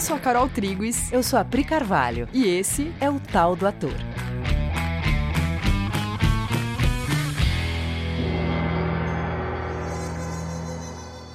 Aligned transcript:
Eu 0.00 0.02
sou 0.02 0.16
a 0.16 0.18
Carol 0.18 0.48
Triguis. 0.48 1.12
Eu 1.12 1.22
sou 1.22 1.38
a 1.38 1.44
Pri 1.44 1.62
Carvalho. 1.62 2.26
E 2.32 2.46
esse 2.48 2.90
é 3.02 3.10
o 3.10 3.20
Tal 3.20 3.54
do 3.54 3.66
Ator. 3.66 3.92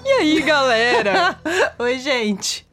E 0.03 0.09
aí, 0.09 0.41
galera? 0.41 1.39
Oi, 1.77 1.99
gente. 1.99 2.65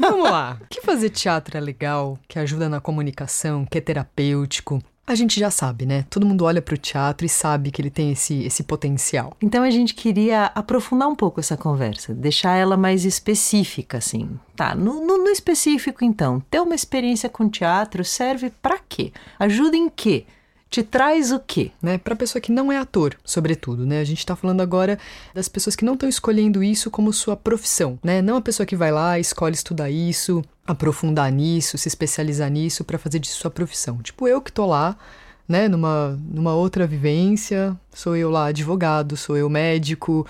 Vamos 0.00 0.28
lá. 0.28 0.58
Que 0.68 0.80
fazer 0.80 1.10
teatro 1.10 1.56
é 1.56 1.60
legal, 1.60 2.18
que 2.26 2.36
ajuda 2.36 2.68
na 2.68 2.80
comunicação, 2.80 3.64
que 3.64 3.78
é 3.78 3.80
terapêutico, 3.80 4.82
a 5.08 5.14
gente 5.14 5.40
já 5.40 5.50
sabe, 5.50 5.86
né? 5.86 6.04
Todo 6.10 6.26
mundo 6.26 6.44
olha 6.44 6.60
para 6.60 6.74
o 6.74 6.78
teatro 6.78 7.24
e 7.24 7.28
sabe 7.30 7.70
que 7.70 7.80
ele 7.80 7.90
tem 7.90 8.12
esse, 8.12 8.44
esse 8.44 8.62
potencial. 8.62 9.34
Então 9.40 9.62
a 9.62 9.70
gente 9.70 9.94
queria 9.94 10.52
aprofundar 10.54 11.08
um 11.08 11.14
pouco 11.14 11.40
essa 11.40 11.56
conversa, 11.56 12.14
deixar 12.14 12.56
ela 12.56 12.76
mais 12.76 13.06
específica, 13.06 13.96
assim. 13.96 14.38
Tá, 14.54 14.74
no, 14.74 15.06
no, 15.06 15.18
no 15.18 15.28
específico, 15.30 16.04
então, 16.04 16.40
ter 16.50 16.60
uma 16.60 16.74
experiência 16.74 17.28
com 17.28 17.48
teatro 17.48 18.04
serve 18.04 18.52
para 18.60 18.78
quê? 18.86 19.12
Ajuda 19.38 19.76
em 19.76 19.88
quê? 19.88 20.26
te 20.70 20.82
traz 20.82 21.32
o 21.32 21.40
quê? 21.40 21.70
Né? 21.80 21.98
Para 21.98 22.14
pessoa 22.14 22.42
que 22.42 22.52
não 22.52 22.70
é 22.70 22.76
ator, 22.76 23.16
sobretudo, 23.24 23.86
né? 23.86 24.00
A 24.00 24.04
gente 24.04 24.18
está 24.18 24.36
falando 24.36 24.60
agora 24.60 24.98
das 25.34 25.48
pessoas 25.48 25.74
que 25.74 25.84
não 25.84 25.94
estão 25.94 26.08
escolhendo 26.08 26.62
isso 26.62 26.90
como 26.90 27.12
sua 27.12 27.36
profissão, 27.36 27.98
né? 28.02 28.20
Não 28.20 28.36
a 28.36 28.42
pessoa 28.42 28.66
que 28.66 28.76
vai 28.76 28.92
lá, 28.92 29.18
escolhe 29.18 29.54
estudar 29.54 29.90
isso, 29.90 30.42
aprofundar 30.68 31.32
nisso, 31.32 31.78
se 31.78 31.88
especializar 31.88 32.50
nisso 32.50 32.84
para 32.84 32.98
fazer 32.98 33.18
disso 33.18 33.40
sua 33.40 33.50
profissão. 33.50 33.98
Tipo 34.02 34.28
eu 34.28 34.40
que 34.40 34.52
tô 34.52 34.66
lá, 34.66 34.96
né, 35.48 35.66
numa, 35.66 36.18
numa 36.22 36.54
outra 36.54 36.86
vivência, 36.86 37.74
sou 37.92 38.14
eu 38.14 38.30
lá 38.30 38.46
advogado, 38.46 39.16
sou 39.16 39.36
eu 39.36 39.48
médico, 39.48 40.26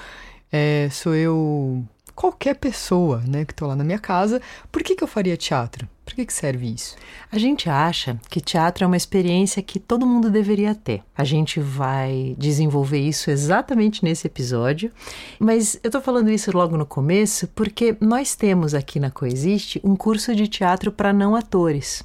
é, 0.52 0.88
sou 0.90 1.14
eu 1.14 1.84
qualquer 2.14 2.54
pessoa, 2.54 3.22
né, 3.26 3.44
que 3.44 3.52
estou 3.52 3.68
lá 3.68 3.76
na 3.76 3.84
minha 3.84 3.98
casa, 3.98 4.40
por 4.70 4.82
que, 4.82 4.94
que 4.94 5.04
eu 5.04 5.08
faria 5.08 5.36
teatro? 5.36 5.88
Que, 6.18 6.26
que 6.26 6.32
serve 6.32 6.74
isso? 6.74 6.96
A 7.30 7.38
gente 7.38 7.70
acha 7.70 8.20
que 8.28 8.40
teatro 8.40 8.82
é 8.82 8.86
uma 8.88 8.96
experiência 8.96 9.62
que 9.62 9.78
todo 9.78 10.04
mundo 10.04 10.28
deveria 10.28 10.74
ter. 10.74 11.04
A 11.16 11.22
gente 11.22 11.60
vai 11.60 12.34
desenvolver 12.36 12.98
isso 12.98 13.30
exatamente 13.30 14.02
nesse 14.02 14.26
episódio, 14.26 14.90
mas 15.38 15.78
eu 15.80 15.86
estou 15.90 16.00
falando 16.00 16.28
isso 16.28 16.50
logo 16.52 16.76
no 16.76 16.84
começo 16.84 17.46
porque 17.54 17.96
nós 18.00 18.34
temos 18.34 18.74
aqui 18.74 18.98
na 18.98 19.12
Coexiste 19.12 19.80
um 19.84 19.94
curso 19.94 20.34
de 20.34 20.48
teatro 20.48 20.90
para 20.90 21.12
não 21.12 21.36
atores. 21.36 22.02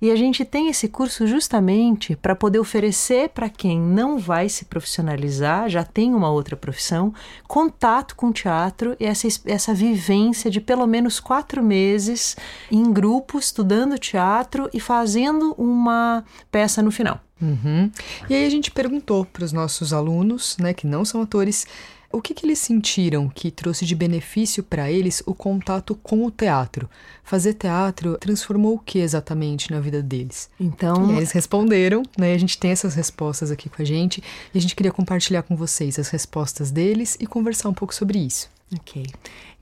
E 0.00 0.10
a 0.10 0.16
gente 0.16 0.44
tem 0.44 0.68
esse 0.68 0.88
curso 0.88 1.26
justamente 1.26 2.16
para 2.16 2.34
poder 2.34 2.58
oferecer 2.58 3.28
para 3.30 3.50
quem 3.50 3.78
não 3.78 4.18
vai 4.18 4.48
se 4.48 4.64
profissionalizar, 4.64 5.68
já 5.68 5.84
tem 5.84 6.14
uma 6.14 6.30
outra 6.30 6.56
profissão, 6.56 7.12
contato 7.46 8.16
com 8.16 8.28
o 8.28 8.32
teatro 8.32 8.96
e 8.98 9.04
essa, 9.04 9.28
essa 9.44 9.74
vivência 9.74 10.50
de 10.50 10.60
pelo 10.60 10.86
menos 10.86 11.20
quatro 11.20 11.62
meses 11.62 12.36
em 12.70 12.90
grupo, 12.92 13.38
estudando 13.38 13.98
teatro 13.98 14.70
e 14.72 14.80
fazendo 14.80 15.54
uma 15.58 16.24
peça 16.50 16.82
no 16.82 16.90
final. 16.90 17.20
Uhum. 17.40 17.90
E 18.28 18.34
aí 18.34 18.46
a 18.46 18.50
gente 18.50 18.70
perguntou 18.70 19.24
para 19.24 19.44
os 19.44 19.52
nossos 19.52 19.92
alunos, 19.92 20.56
né, 20.58 20.74
que 20.74 20.86
não 20.86 21.04
são 21.04 21.22
atores, 21.22 21.66
o 22.12 22.20
que, 22.20 22.34
que 22.34 22.44
eles 22.44 22.58
sentiram 22.58 23.28
que 23.28 23.50
trouxe 23.50 23.86
de 23.86 23.94
benefício 23.94 24.64
para 24.64 24.90
eles 24.90 25.22
o 25.26 25.34
contato 25.34 25.94
com 25.94 26.24
o 26.24 26.30
teatro? 26.30 26.90
Fazer 27.22 27.54
teatro 27.54 28.18
transformou 28.18 28.74
o 28.74 28.78
que 28.78 28.98
exatamente 28.98 29.70
na 29.70 29.78
vida 29.78 30.02
deles? 30.02 30.50
Então. 30.58 31.12
E 31.12 31.18
eles 31.18 31.30
responderam, 31.30 32.02
né? 32.18 32.34
A 32.34 32.38
gente 32.38 32.58
tem 32.58 32.72
essas 32.72 32.94
respostas 32.94 33.50
aqui 33.52 33.68
com 33.68 33.80
a 33.80 33.84
gente 33.84 34.22
e 34.52 34.58
a 34.58 34.60
gente 34.60 34.74
queria 34.74 34.90
compartilhar 34.90 35.42
com 35.42 35.54
vocês 35.54 35.98
as 35.98 36.08
respostas 36.08 36.70
deles 36.72 37.16
e 37.20 37.26
conversar 37.26 37.68
um 37.68 37.74
pouco 37.74 37.94
sobre 37.94 38.18
isso. 38.18 38.50
Ok. 38.74 39.04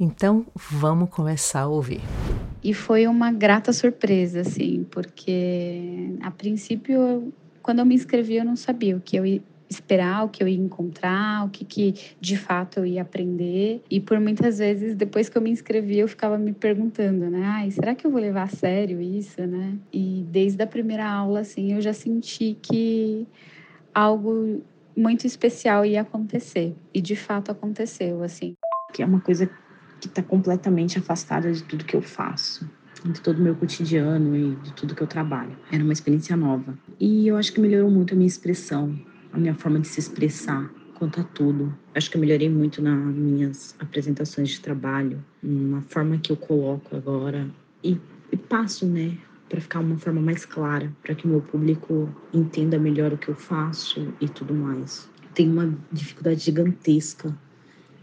Então 0.00 0.46
vamos 0.54 1.10
começar 1.10 1.60
a 1.60 1.68
ouvir. 1.68 2.00
E 2.64 2.72
foi 2.72 3.06
uma 3.06 3.30
grata 3.30 3.72
surpresa, 3.72 4.40
assim, 4.40 4.86
porque 4.90 6.16
a 6.22 6.30
princípio, 6.30 7.32
quando 7.62 7.80
eu 7.80 7.86
me 7.86 7.94
inscrevi, 7.94 8.36
eu 8.36 8.44
não 8.44 8.56
sabia 8.56 8.96
o 8.96 9.00
que 9.00 9.16
eu 9.16 9.24
esperar 9.68 10.24
o 10.24 10.28
que 10.28 10.42
eu 10.42 10.48
ia 10.48 10.58
encontrar, 10.58 11.46
o 11.46 11.50
que, 11.50 11.64
que 11.64 11.94
de 12.20 12.36
fato 12.36 12.78
eu 12.78 12.86
ia 12.86 13.02
aprender. 13.02 13.82
E 13.90 14.00
por 14.00 14.18
muitas 14.18 14.58
vezes, 14.58 14.94
depois 14.94 15.28
que 15.28 15.36
eu 15.36 15.42
me 15.42 15.50
inscrevi, 15.50 15.98
eu 15.98 16.08
ficava 16.08 16.38
me 16.38 16.52
perguntando, 16.52 17.30
né? 17.30 17.42
Ai, 17.44 17.70
será 17.70 17.94
que 17.94 18.06
eu 18.06 18.10
vou 18.10 18.20
levar 18.20 18.44
a 18.44 18.48
sério 18.48 19.00
isso, 19.00 19.40
né? 19.46 19.76
E 19.92 20.24
desde 20.30 20.62
a 20.62 20.66
primeira 20.66 21.08
aula, 21.08 21.40
assim, 21.40 21.72
eu 21.72 21.80
já 21.80 21.92
senti 21.92 22.56
que 22.62 23.26
algo 23.94 24.62
muito 24.96 25.26
especial 25.26 25.84
ia 25.84 26.00
acontecer. 26.00 26.74
E 26.92 27.00
de 27.00 27.14
fato 27.14 27.50
aconteceu, 27.50 28.22
assim. 28.22 28.54
Que 28.92 29.02
é 29.02 29.06
uma 29.06 29.20
coisa 29.20 29.48
que 30.00 30.06
está 30.06 30.22
completamente 30.22 30.98
afastada 30.98 31.52
de 31.52 31.62
tudo 31.64 31.84
que 31.84 31.94
eu 31.94 32.02
faço 32.02 32.68
de 33.04 33.20
todo 33.20 33.38
o 33.38 33.42
meu 33.42 33.54
cotidiano 33.54 34.36
e 34.36 34.56
de 34.56 34.72
tudo 34.72 34.94
que 34.94 35.02
eu 35.02 35.06
trabalho. 35.06 35.56
Era 35.70 35.82
uma 35.82 35.92
experiência 35.92 36.36
nova. 36.36 36.76
E 36.98 37.28
eu 37.28 37.36
acho 37.36 37.52
que 37.52 37.60
melhorou 37.60 37.90
muito 37.90 38.14
a 38.14 38.16
minha 38.16 38.26
expressão, 38.26 38.98
a 39.32 39.38
minha 39.38 39.54
forma 39.54 39.80
de 39.80 39.88
se 39.88 40.00
expressar 40.00 40.70
quanto 40.94 41.20
a 41.20 41.24
tudo. 41.24 41.74
Acho 41.94 42.10
que 42.10 42.16
eu 42.16 42.20
melhorei 42.20 42.48
muito 42.48 42.82
nas 42.82 43.14
minhas 43.14 43.76
apresentações 43.78 44.50
de 44.50 44.60
trabalho, 44.60 45.24
na 45.42 45.80
forma 45.82 46.18
que 46.18 46.32
eu 46.32 46.36
coloco 46.36 46.96
agora 46.96 47.48
e, 47.82 47.96
e 48.32 48.36
passo, 48.36 48.84
né, 48.84 49.16
para 49.48 49.60
ficar 49.60 49.80
uma 49.80 49.96
forma 49.96 50.20
mais 50.20 50.44
clara, 50.44 50.92
para 51.02 51.14
que 51.14 51.24
o 51.24 51.28
meu 51.28 51.40
público 51.40 52.08
entenda 52.34 52.78
melhor 52.78 53.12
o 53.12 53.18
que 53.18 53.28
eu 53.28 53.34
faço 53.34 54.12
e 54.20 54.28
tudo 54.28 54.52
mais. 54.52 55.08
Tenho 55.34 55.52
uma 55.52 55.72
dificuldade 55.92 56.40
gigantesca 56.40 57.34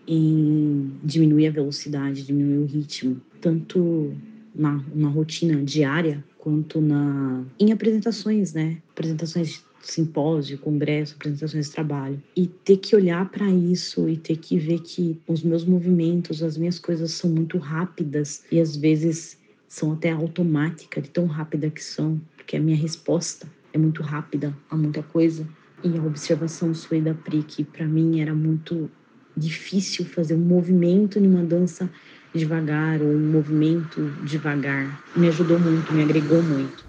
em 0.08 0.92
diminuir 1.04 1.48
a 1.48 1.52
velocidade, 1.52 2.26
diminuir 2.26 2.58
o 2.58 2.66
ritmo, 2.66 3.22
tanto 3.42 4.14
na, 4.54 4.82
na 4.94 5.10
rotina 5.10 5.62
diária 5.64 6.24
quanto 6.38 6.80
na 6.80 7.44
em 7.60 7.72
apresentações, 7.72 8.54
né? 8.54 8.78
Apresentações 8.92 9.66
simpósio, 9.92 10.58
congresso, 10.58 11.16
apresentações 11.16 11.68
de 11.68 11.72
trabalho. 11.72 12.22
E 12.36 12.48
ter 12.48 12.78
que 12.78 12.96
olhar 12.96 13.30
para 13.30 13.48
isso 13.48 14.08
e 14.10 14.18
ter 14.18 14.38
que 14.38 14.58
ver 14.58 14.80
que 14.80 15.18
os 15.28 15.44
meus 15.44 15.64
movimentos, 15.64 16.44
as 16.44 16.58
minhas 16.58 16.80
coisas 16.80 17.12
são 17.12 17.30
muito 17.30 17.58
rápidas 17.58 18.44
e 18.52 18.60
às 18.60 18.76
vezes 18.76 19.38
são 19.68 19.94
até 19.94 20.12
automáticas, 20.12 21.04
de 21.04 21.10
tão 21.10 21.26
rápida 21.26 21.70
que 21.70 21.84
são, 21.84 22.20
porque 22.36 22.56
a 22.56 22.60
minha 22.60 22.78
resposta 22.78 23.48
é 23.74 23.78
muito 23.78 24.02
rápida 24.02 24.56
a 24.70 24.76
muita 24.76 25.04
coisa. 25.04 25.48
E 25.84 25.98
a 25.98 26.04
observação 26.04 26.74
sua 26.74 27.00
da 27.00 27.14
Pri, 27.14 27.44
que 27.44 27.64
para 27.64 27.86
mim 27.86 28.22
era 28.22 28.34
muito 28.34 28.90
difícil 29.36 30.06
fazer 30.06 30.34
um 30.34 30.40
movimento 30.40 31.20
em 31.20 31.28
uma 31.28 31.44
dança 31.44 31.90
devagar 32.34 33.02
ou 33.02 33.08
um 33.08 33.32
movimento 33.32 34.02
devagar, 34.24 35.04
me 35.16 35.28
ajudou 35.28 35.60
muito, 35.60 35.94
me 35.94 36.02
agregou 36.02 36.42
muito. 36.42 36.86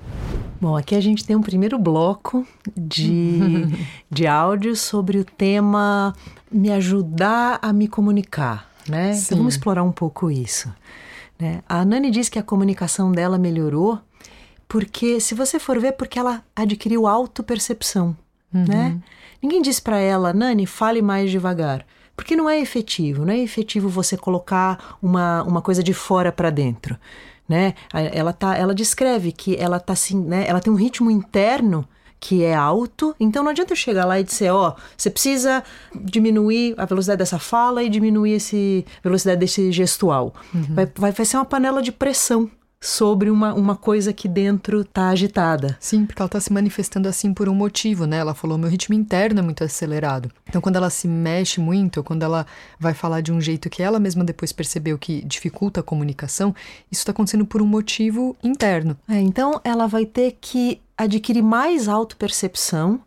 Bom, 0.61 0.77
aqui 0.77 0.94
a 0.94 1.00
gente 1.00 1.25
tem 1.25 1.37
um 1.37 1.43
primeiro 1.43 1.78
bloco 1.78 2.47
de, 2.77 3.67
de 4.11 4.27
áudio 4.27 4.75
sobre 4.75 5.19
o 5.19 5.25
tema 5.25 6.15
me 6.50 6.71
ajudar 6.71 7.59
a 7.61 7.72
me 7.72 7.89
comunicar, 7.89 8.71
né? 8.89 9.17
Então 9.17 9.39
vamos 9.39 9.55
explorar 9.55 9.83
um 9.83 9.93
pouco 9.93 10.31
isso. 10.31 10.72
Né? 11.39 11.62
A 11.69 11.84
Nani 11.84 12.11
diz 12.11 12.28
que 12.28 12.39
a 12.39 12.43
comunicação 12.43 13.12
dela 13.12 13.39
melhorou 13.39 14.00
porque, 14.69 15.21
se 15.21 15.34
você 15.34 15.59
for 15.59 15.78
ver, 15.78 15.93
porque 15.93 16.19
ela 16.19 16.43
adquiriu 16.55 17.06
autopercepção, 17.06 18.17
uhum. 18.53 18.65
né? 18.67 18.99
Ninguém 19.41 19.62
disse 19.62 19.81
para 19.81 19.99
ela, 19.99 20.33
Nani, 20.33 20.67
fale 20.67 21.00
mais 21.00 21.31
devagar. 21.31 21.87
Porque 22.17 22.34
não 22.34 22.49
é 22.49 22.59
efetivo, 22.59 23.27
não 23.27 23.33
é 23.33 23.38
efetivo 23.38 23.88
você 23.91 24.17
colocar 24.17 24.97
uma, 25.03 25.43
uma 25.43 25.61
coisa 25.61 25.83
de 25.83 25.93
fora 25.93 26.33
para 26.33 26.49
dentro 26.49 26.99
né? 27.48 27.74
Ela 27.92 28.32
tá, 28.32 28.56
ela 28.56 28.74
descreve 28.74 29.32
que 29.32 29.56
ela 29.56 29.78
tá 29.78 29.92
assim, 29.92 30.20
né? 30.20 30.44
Ela 30.46 30.60
tem 30.60 30.72
um 30.72 30.76
ritmo 30.76 31.10
interno 31.10 31.86
que 32.18 32.42
é 32.42 32.54
alto, 32.54 33.14
então 33.20 33.42
não 33.42 33.50
adianta 33.50 33.72
eu 33.72 33.76
chegar 33.76 34.04
lá 34.04 34.18
e 34.18 34.24
dizer, 34.24 34.50
ó, 34.50 34.70
oh, 34.70 34.80
você 34.96 35.10
precisa 35.10 35.62
diminuir 35.94 36.74
a 36.78 36.84
velocidade 36.86 37.18
dessa 37.18 37.38
fala 37.38 37.82
e 37.82 37.88
diminuir 37.88 38.32
esse 38.32 38.84
a 38.98 39.02
velocidade 39.08 39.38
desse 39.38 39.70
gestual. 39.70 40.34
Uhum. 40.54 40.66
Vai, 40.70 40.90
vai, 40.96 41.12
vai 41.12 41.26
ser 41.26 41.37
uma 41.37 41.44
panela 41.44 41.82
de 41.82 41.93
pressão 41.93 42.50
sobre 42.81 43.31
uma, 43.31 43.55
uma 43.55 43.75
coisa 43.75 44.12
que 44.12 44.28
dentro 44.28 44.84
tá 44.84 45.08
agitada. 45.08 45.76
Sim, 45.81 46.05
porque 46.05 46.20
ela 46.20 46.28
tá 46.28 46.40
se 46.40 46.52
manifestando 46.52 47.08
assim 47.08 47.32
por 47.32 47.49
um 47.49 47.55
motivo, 47.55 48.06
né? 48.06 48.19
Ela 48.19 48.34
falou: 48.34 48.58
meu 48.58 48.69
ritmo 48.69 48.94
interno 48.94 49.40
é 49.40 49.43
muito 49.43 49.64
acelerado. 49.64 50.31
Então, 50.49 50.61
quando 50.61 50.76
ela 50.76 50.90
se 50.90 51.08
mexe 51.08 51.61
muito, 51.61 52.02
quando 52.02 52.23
ela 52.23 52.46
vai 52.78 52.94
falar 52.94 53.20
de 53.20 53.32
um 53.32 53.40
jeito 53.40 53.70
que 53.70 53.82
ela 53.82 53.99
mesma 53.99 54.25
depois 54.25 54.52
percebeu 54.52 54.99
que 54.99 55.25
dificulta 55.25 55.81
a 55.81 55.82
comunicação, 55.82 56.55
isso 56.90 57.00
está 57.00 57.12
acontecendo 57.12 57.46
por 57.46 57.62
um 57.62 57.67
motivo 57.67 58.37
interno. 58.43 58.96
É, 59.08 59.20
então, 59.20 59.61
ela 59.64 59.87
vai 59.87 60.05
ter 60.05 60.37
que 60.40 60.81
adquirir 60.96 61.43
mais 61.43 61.88
autopercepção 61.88 63.00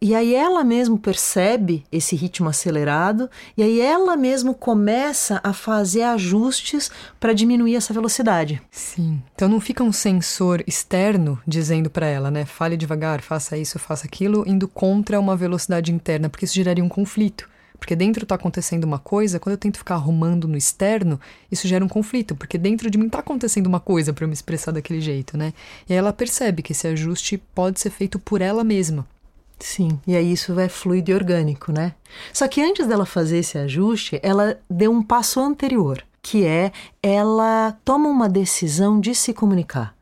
e 0.00 0.14
aí 0.14 0.34
ela 0.34 0.62
mesmo 0.62 0.98
percebe 0.98 1.84
esse 1.90 2.14
ritmo 2.14 2.48
acelerado 2.48 3.28
e 3.56 3.62
aí 3.62 3.80
ela 3.80 4.16
mesmo 4.16 4.54
começa 4.54 5.40
a 5.42 5.52
fazer 5.52 6.02
ajustes 6.02 6.90
para 7.18 7.32
diminuir 7.32 7.74
essa 7.74 7.92
velocidade. 7.92 8.62
Sim. 8.70 9.20
Então 9.34 9.48
não 9.48 9.60
fica 9.60 9.82
um 9.82 9.92
sensor 9.92 10.62
externo 10.66 11.40
dizendo 11.46 11.90
para 11.90 12.06
ela, 12.06 12.30
né, 12.30 12.44
fale 12.44 12.76
devagar, 12.76 13.20
faça 13.20 13.56
isso, 13.56 13.78
faça 13.78 14.06
aquilo, 14.06 14.44
indo 14.46 14.68
contra 14.68 15.18
uma 15.18 15.36
velocidade 15.36 15.92
interna, 15.92 16.28
porque 16.28 16.44
isso 16.44 16.54
geraria 16.54 16.84
um 16.84 16.88
conflito. 16.88 17.48
Porque 17.78 17.94
dentro 17.94 18.24
está 18.24 18.34
acontecendo 18.34 18.84
uma 18.84 18.98
coisa, 18.98 19.38
quando 19.38 19.52
eu 19.52 19.58
tento 19.58 19.78
ficar 19.78 19.94
arrumando 19.94 20.48
no 20.48 20.56
externo, 20.56 21.20
isso 21.50 21.68
gera 21.68 21.84
um 21.84 21.88
conflito, 21.88 22.34
porque 22.34 22.58
dentro 22.58 22.90
de 22.90 22.98
mim 22.98 23.06
está 23.06 23.20
acontecendo 23.20 23.68
uma 23.68 23.78
coisa 23.78 24.12
para 24.12 24.24
eu 24.24 24.28
me 24.28 24.34
expressar 24.34 24.72
daquele 24.72 25.00
jeito, 25.00 25.36
né? 25.36 25.52
E 25.88 25.92
aí 25.92 25.98
ela 25.98 26.12
percebe 26.12 26.60
que 26.60 26.72
esse 26.72 26.88
ajuste 26.88 27.38
pode 27.54 27.78
ser 27.80 27.90
feito 27.90 28.18
por 28.18 28.42
ela 28.42 28.64
mesma. 28.64 29.06
Sim, 29.58 30.00
e 30.06 30.16
aí 30.16 30.32
isso 30.32 30.58
é 30.58 30.68
fluido 30.68 31.10
e 31.10 31.14
orgânico, 31.14 31.72
né? 31.72 31.94
Só 32.32 32.46
que 32.46 32.62
antes 32.62 32.86
dela 32.86 33.04
fazer 33.04 33.38
esse 33.38 33.58
ajuste, 33.58 34.20
ela 34.22 34.58
deu 34.70 34.92
um 34.92 35.02
passo 35.02 35.40
anterior, 35.40 36.02
que 36.22 36.44
é 36.44 36.70
ela 37.02 37.76
toma 37.84 38.08
uma 38.08 38.28
decisão 38.28 39.00
de 39.00 39.14
se 39.14 39.34
comunicar. 39.34 39.97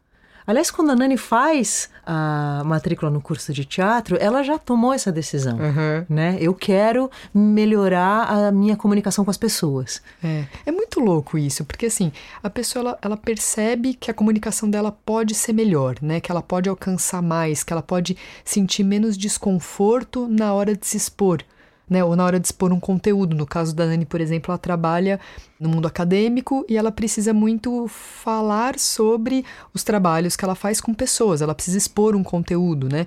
Aliás, 0.47 0.71
quando 0.71 0.91
a 0.91 0.95
Nani 0.95 1.17
faz 1.17 1.91
a 2.07 2.63
matrícula 2.65 3.11
no 3.11 3.21
curso 3.21 3.53
de 3.53 3.65
teatro, 3.65 4.17
ela 4.21 4.45
já 4.45 4.59
tomou 4.59 4.93
essa 4.93 5.11
decisão, 5.11 5.59
uhum. 5.59 6.07
né? 6.09 6.37
Eu 6.41 6.55
quero 6.55 7.11
melhorar 7.35 8.31
a 8.31 8.53
minha 8.53 8.77
comunicação 8.77 9.25
com 9.25 9.31
as 9.31 9.37
pessoas. 9.37 10.01
É, 10.23 10.45
é 10.65 10.71
muito 10.71 11.01
louco 11.01 11.37
isso, 11.37 11.65
porque 11.65 11.87
assim, 11.87 12.13
a 12.43 12.49
pessoa 12.49 12.83
ela, 12.83 12.99
ela 13.03 13.17
percebe 13.17 13.95
que 13.95 14.11
a 14.11 14.15
comunicação 14.15 14.71
dela 14.71 14.93
pode 15.05 15.35
ser 15.35 15.53
melhor, 15.53 15.97
né? 16.01 16.21
Que 16.21 16.31
ela 16.31 16.43
pode 16.43 16.69
alcançar 16.69 17.21
mais, 17.21 17.65
que 17.65 17.73
ela 17.73 17.83
pode 17.83 18.17
sentir 18.45 18.85
menos 18.85 19.19
desconforto 19.19 20.29
na 20.29 20.55
hora 20.55 20.77
de 20.77 20.87
se 20.87 20.97
expor 20.97 21.43
né? 21.89 22.05
Ou 22.05 22.17
na 22.17 22.25
hora 22.25 22.41
de 22.41 22.47
expor 22.47 22.73
um 22.73 22.81
conteúdo. 22.81 23.35
No 23.35 23.47
caso 23.47 23.75
da 23.75 23.87
Nani, 23.87 24.05
por 24.05 24.21
exemplo, 24.21 24.51
ela 24.51 24.59
trabalha 24.59 25.21
no 25.59 25.69
mundo 25.69 25.87
acadêmico 25.87 26.65
e 26.69 26.77
ela 26.77 26.91
precisa 26.91 27.33
muito 27.33 27.87
falar 27.89 28.79
sobre 28.79 29.45
os 29.73 29.85
trabalhos 29.85 30.37
que 30.37 30.45
ela 30.45 30.55
faz 30.55 30.81
com 30.81 30.93
pessoas. 30.93 31.41
Ela 31.41 31.55
precisa 31.55 31.79
expor 31.79 32.15
um 32.17 32.25
conteúdo, 32.25 32.89
né? 32.89 33.07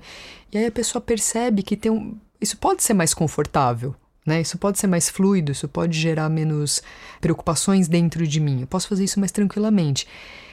E 0.52 0.58
aí 0.58 0.66
a 0.66 0.72
pessoa 0.72 1.00
percebe 1.00 1.62
que 1.62 1.76
tem 1.76 1.92
um... 1.92 2.16
isso 2.40 2.56
pode 2.56 2.82
ser 2.82 2.94
mais 2.94 3.14
confortável. 3.14 3.94
Né? 4.24 4.42
Isso 4.42 4.58
pode 4.58 4.78
ser 4.78 4.86
mais 4.86 5.08
fluido, 5.08 5.50
isso 5.50 5.66
pode 5.66 5.98
gerar 5.98 6.28
menos 6.28 6.82
preocupações 7.20 7.88
dentro 7.88 8.26
de 8.26 8.38
mim. 8.38 8.60
Eu 8.60 8.66
posso 8.66 8.86
fazer 8.86 9.04
isso 9.04 9.18
mais 9.18 9.32
tranquilamente. 9.32 10.06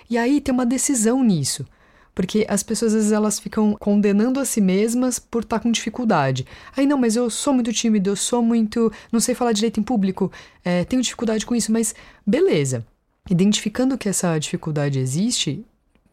E 0.09 0.17
aí 0.17 0.39
tem 0.39 0.53
uma 0.53 0.65
decisão 0.65 1.21
nisso. 1.23 1.65
Porque 2.17 2.47
as 2.49 2.63
pessoas 2.63 2.93
às 2.93 2.95
vezes 2.95 3.11
elas 3.11 3.37
ficam 3.37 3.73
condenando 3.73 4.39
a 4.39 4.45
si 4.45 4.59
mesmas 4.59 5.19
por 5.19 5.43
estar 5.43 5.59
tá 5.59 5.63
com 5.63 5.71
dificuldade. 5.71 6.47
Aí 6.75 6.87
não, 6.87 6.97
mas 6.97 7.15
eu 7.15 7.29
sou 7.29 7.53
muito 7.53 7.71
tímido, 7.71 8.09
eu 8.09 8.15
sou 8.15 8.41
muito. 8.41 8.91
não 9.11 9.19
sei 9.19 9.35
falar 9.35 9.51
direito 9.51 9.79
em 9.79 9.83
público, 9.83 10.31
é, 10.65 10.83
tenho 10.83 10.99
dificuldade 10.99 11.45
com 11.45 11.53
isso, 11.53 11.71
mas 11.71 11.93
beleza. 12.25 12.83
Identificando 13.29 13.95
que 13.99 14.09
essa 14.09 14.35
dificuldade 14.39 14.97
existe, 14.97 15.63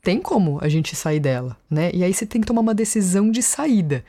tem 0.03 0.21
como 0.21 0.59
a 0.61 0.69
gente 0.69 0.95
sair 0.95 1.21
dela, 1.21 1.57
né? 1.71 1.91
E 1.95 2.05
aí 2.05 2.13
você 2.13 2.27
tem 2.27 2.43
que 2.43 2.47
tomar 2.47 2.61
uma 2.61 2.75
decisão 2.75 3.31
de 3.31 3.43
saída. 3.43 4.05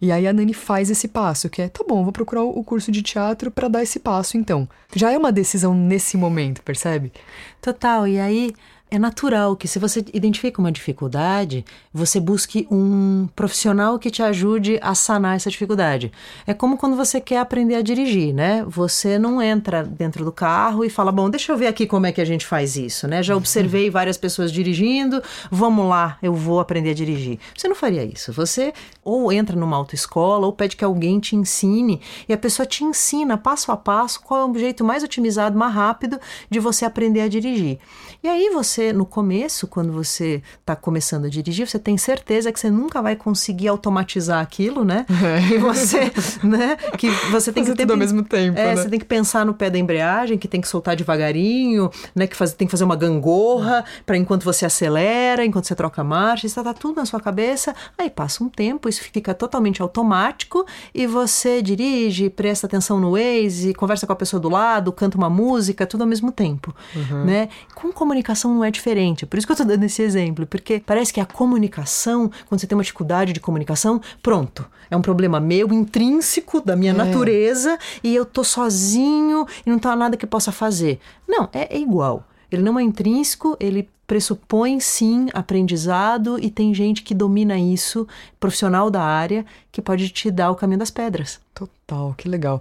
E 0.00 0.12
aí 0.12 0.28
a 0.28 0.32
Nani 0.32 0.54
faz 0.54 0.90
esse 0.90 1.08
passo, 1.08 1.50
que 1.50 1.60
é, 1.60 1.68
tá 1.68 1.82
bom, 1.88 2.04
vou 2.04 2.12
procurar 2.12 2.44
o 2.44 2.62
curso 2.62 2.92
de 2.92 3.02
teatro 3.02 3.50
para 3.50 3.66
dar 3.66 3.82
esse 3.82 3.98
passo 3.98 4.36
então. 4.36 4.68
Já 4.94 5.10
é 5.10 5.18
uma 5.18 5.32
decisão 5.32 5.74
nesse 5.74 6.16
momento, 6.16 6.62
percebe? 6.62 7.12
Total. 7.60 8.06
E 8.06 8.20
aí 8.20 8.54
é 8.92 8.98
natural 8.98 9.56
que 9.56 9.66
se 9.66 9.78
você 9.78 10.04
identifica 10.12 10.60
uma 10.60 10.70
dificuldade, 10.70 11.64
você 11.94 12.20
busque 12.20 12.68
um 12.70 13.26
profissional 13.34 13.98
que 13.98 14.10
te 14.10 14.22
ajude 14.22 14.78
a 14.82 14.94
sanar 14.94 15.34
essa 15.34 15.48
dificuldade. 15.48 16.12
É 16.46 16.52
como 16.52 16.76
quando 16.76 16.94
você 16.94 17.18
quer 17.18 17.38
aprender 17.38 17.76
a 17.76 17.80
dirigir, 17.80 18.34
né? 18.34 18.62
Você 18.68 19.18
não 19.18 19.40
entra 19.40 19.82
dentro 19.82 20.26
do 20.26 20.30
carro 20.30 20.84
e 20.84 20.90
fala, 20.90 21.10
bom, 21.10 21.30
deixa 21.30 21.50
eu 21.50 21.56
ver 21.56 21.68
aqui 21.68 21.86
como 21.86 22.04
é 22.04 22.12
que 22.12 22.20
a 22.20 22.24
gente 22.26 22.44
faz 22.44 22.76
isso, 22.76 23.08
né? 23.08 23.22
Já 23.22 23.34
observei 23.34 23.88
várias 23.90 24.18
pessoas 24.18 24.52
dirigindo, 24.52 25.22
vamos 25.50 25.88
lá, 25.88 26.18
eu 26.22 26.34
vou 26.34 26.60
aprender 26.60 26.90
a 26.90 26.94
dirigir. 26.94 27.38
Você 27.56 27.68
não 27.68 27.74
faria 27.74 28.04
isso. 28.04 28.30
Você 28.34 28.74
ou 29.02 29.32
entra 29.32 29.56
numa 29.56 29.74
autoescola 29.74 30.44
ou 30.44 30.52
pede 30.52 30.76
que 30.76 30.84
alguém 30.84 31.18
te 31.18 31.34
ensine 31.34 31.98
e 32.28 32.32
a 32.34 32.36
pessoa 32.36 32.66
te 32.66 32.84
ensina 32.84 33.38
passo 33.38 33.72
a 33.72 33.76
passo 33.76 34.20
qual 34.20 34.40
é 34.40 34.50
o 34.50 34.58
jeito 34.58 34.84
mais 34.84 35.02
otimizado, 35.02 35.58
mais 35.58 35.72
rápido 35.72 36.20
de 36.50 36.60
você 36.60 36.84
aprender 36.84 37.22
a 37.22 37.28
dirigir. 37.28 37.78
E 38.22 38.28
aí 38.28 38.50
você, 38.50 38.92
no 38.92 39.04
começo, 39.04 39.66
quando 39.66 39.92
você 39.92 40.40
está 40.60 40.76
começando 40.76 41.24
a 41.24 41.28
dirigir, 41.28 41.66
você 41.66 41.78
tem 41.78 41.98
certeza 41.98 42.52
que 42.52 42.60
você 42.60 42.70
nunca 42.70 43.02
vai 43.02 43.16
conseguir 43.16 43.66
automatizar 43.66 44.40
aquilo, 44.40 44.84
né? 44.84 45.04
É. 45.10 45.58
você, 45.58 46.12
né? 46.44 46.76
Que 46.96 47.10
você 47.30 47.52
tem 47.52 47.64
Fazer 47.64 47.72
que 47.72 47.78
ter 47.78 47.82
tudo 47.82 47.92
ao 47.92 47.96
mesmo 47.96 48.22
tempo. 48.22 48.56
É, 48.56 48.66
né? 48.66 48.76
você 48.76 48.88
tem 48.88 48.98
que 49.00 49.04
pensar 49.04 49.44
no 49.44 49.52
pé 49.52 49.68
da 49.68 49.76
embreagem, 49.76 50.38
que 50.38 50.46
tem 50.46 50.60
que 50.60 50.68
soltar 50.68 50.94
devagarinho, 50.94 51.90
né? 52.14 52.28
Que 52.28 52.36
faz, 52.36 52.52
tem 52.52 52.66
que 52.66 52.70
fazer 52.70 52.84
uma 52.84 52.94
gangorra 52.94 53.84
para 54.06 54.16
enquanto 54.16 54.44
você 54.44 54.64
acelera, 54.64 55.44
enquanto 55.44 55.66
você 55.66 55.74
troca 55.74 56.04
marcha, 56.04 56.46
isso 56.46 56.62
tá 56.62 56.72
tudo 56.72 56.96
na 56.96 57.04
sua 57.04 57.18
cabeça. 57.18 57.74
Aí 57.98 58.08
passa 58.08 58.44
um 58.44 58.48
tempo, 58.48 58.88
isso 58.88 59.02
fica 59.02 59.34
totalmente 59.34 59.82
automático 59.82 60.64
e 60.94 61.08
você 61.08 61.60
dirige, 61.60 62.30
presta 62.30 62.68
atenção 62.68 63.00
no 63.00 63.12
Waze, 63.12 63.74
conversa 63.74 64.06
com 64.06 64.12
a 64.12 64.16
pessoa 64.16 64.38
do 64.38 64.48
lado, 64.48 64.92
canta 64.92 65.16
uma 65.16 65.28
música, 65.28 65.84
tudo 65.86 66.02
ao 66.02 66.06
mesmo 66.06 66.30
tempo, 66.30 66.72
uhum. 66.94 67.24
né? 67.24 67.48
Com 67.74 67.90
comunicação 68.12 68.54
não 68.54 68.62
é 68.62 68.70
diferente. 68.70 69.24
Por 69.24 69.38
isso 69.38 69.46
que 69.46 69.52
eu 69.52 69.54
estou 69.54 69.66
dando 69.66 69.84
esse 69.84 70.02
exemplo, 70.02 70.46
porque 70.46 70.82
parece 70.84 71.12
que 71.12 71.20
a 71.20 71.24
comunicação, 71.24 72.30
quando 72.46 72.60
você 72.60 72.66
tem 72.66 72.76
uma 72.76 72.82
dificuldade 72.82 73.32
de 73.32 73.40
comunicação, 73.40 74.00
pronto, 74.22 74.66
é 74.90 74.96
um 74.96 75.00
problema 75.00 75.40
meu, 75.40 75.72
intrínseco 75.72 76.60
da 76.60 76.76
minha 76.76 76.92
é. 76.92 76.94
natureza, 76.94 77.78
e 78.04 78.14
eu 78.14 78.26
tô 78.26 78.44
sozinho 78.44 79.46
e 79.64 79.70
não 79.70 79.78
tá 79.78 79.96
nada 79.96 80.16
que 80.16 80.26
possa 80.26 80.52
fazer. 80.52 81.00
Não, 81.26 81.48
é, 81.54 81.74
é 81.74 81.80
igual. 81.80 82.24
Ele 82.50 82.62
não 82.62 82.78
é 82.78 82.82
intrínseco, 82.82 83.56
ele 83.58 83.88
pressupõe 84.06 84.78
sim 84.78 85.28
aprendizado 85.32 86.38
e 86.38 86.50
tem 86.50 86.74
gente 86.74 87.02
que 87.02 87.14
domina 87.14 87.58
isso, 87.58 88.06
profissional 88.38 88.90
da 88.90 89.02
área, 89.02 89.46
que 89.70 89.80
pode 89.80 90.10
te 90.10 90.30
dar 90.30 90.50
o 90.50 90.54
caminho 90.54 90.80
das 90.80 90.90
pedras. 90.90 91.40
Total, 91.54 92.12
que 92.18 92.28
legal. 92.28 92.60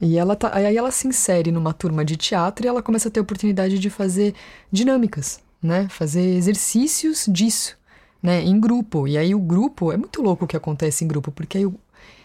E 0.00 0.16
ela 0.16 0.34
tá, 0.34 0.50
aí 0.54 0.76
ela 0.76 0.90
se 0.90 1.06
insere 1.06 1.52
numa 1.52 1.74
turma 1.74 2.04
de 2.04 2.16
teatro 2.16 2.64
e 2.64 2.68
ela 2.68 2.82
começa 2.82 3.08
a 3.08 3.10
ter 3.10 3.20
a 3.20 3.22
oportunidade 3.22 3.78
de 3.78 3.90
fazer 3.90 4.34
dinâmicas, 4.72 5.40
né? 5.62 5.88
Fazer 5.90 6.22
exercícios 6.36 7.26
disso, 7.28 7.76
né? 8.22 8.42
Em 8.42 8.58
grupo. 8.58 9.06
E 9.06 9.18
aí 9.18 9.34
o 9.34 9.38
grupo, 9.38 9.92
é 9.92 9.96
muito 9.98 10.22
louco 10.22 10.44
o 10.44 10.48
que 10.48 10.56
acontece 10.56 11.04
em 11.04 11.08
grupo, 11.08 11.30
porque 11.30 11.58
aí 11.58 11.66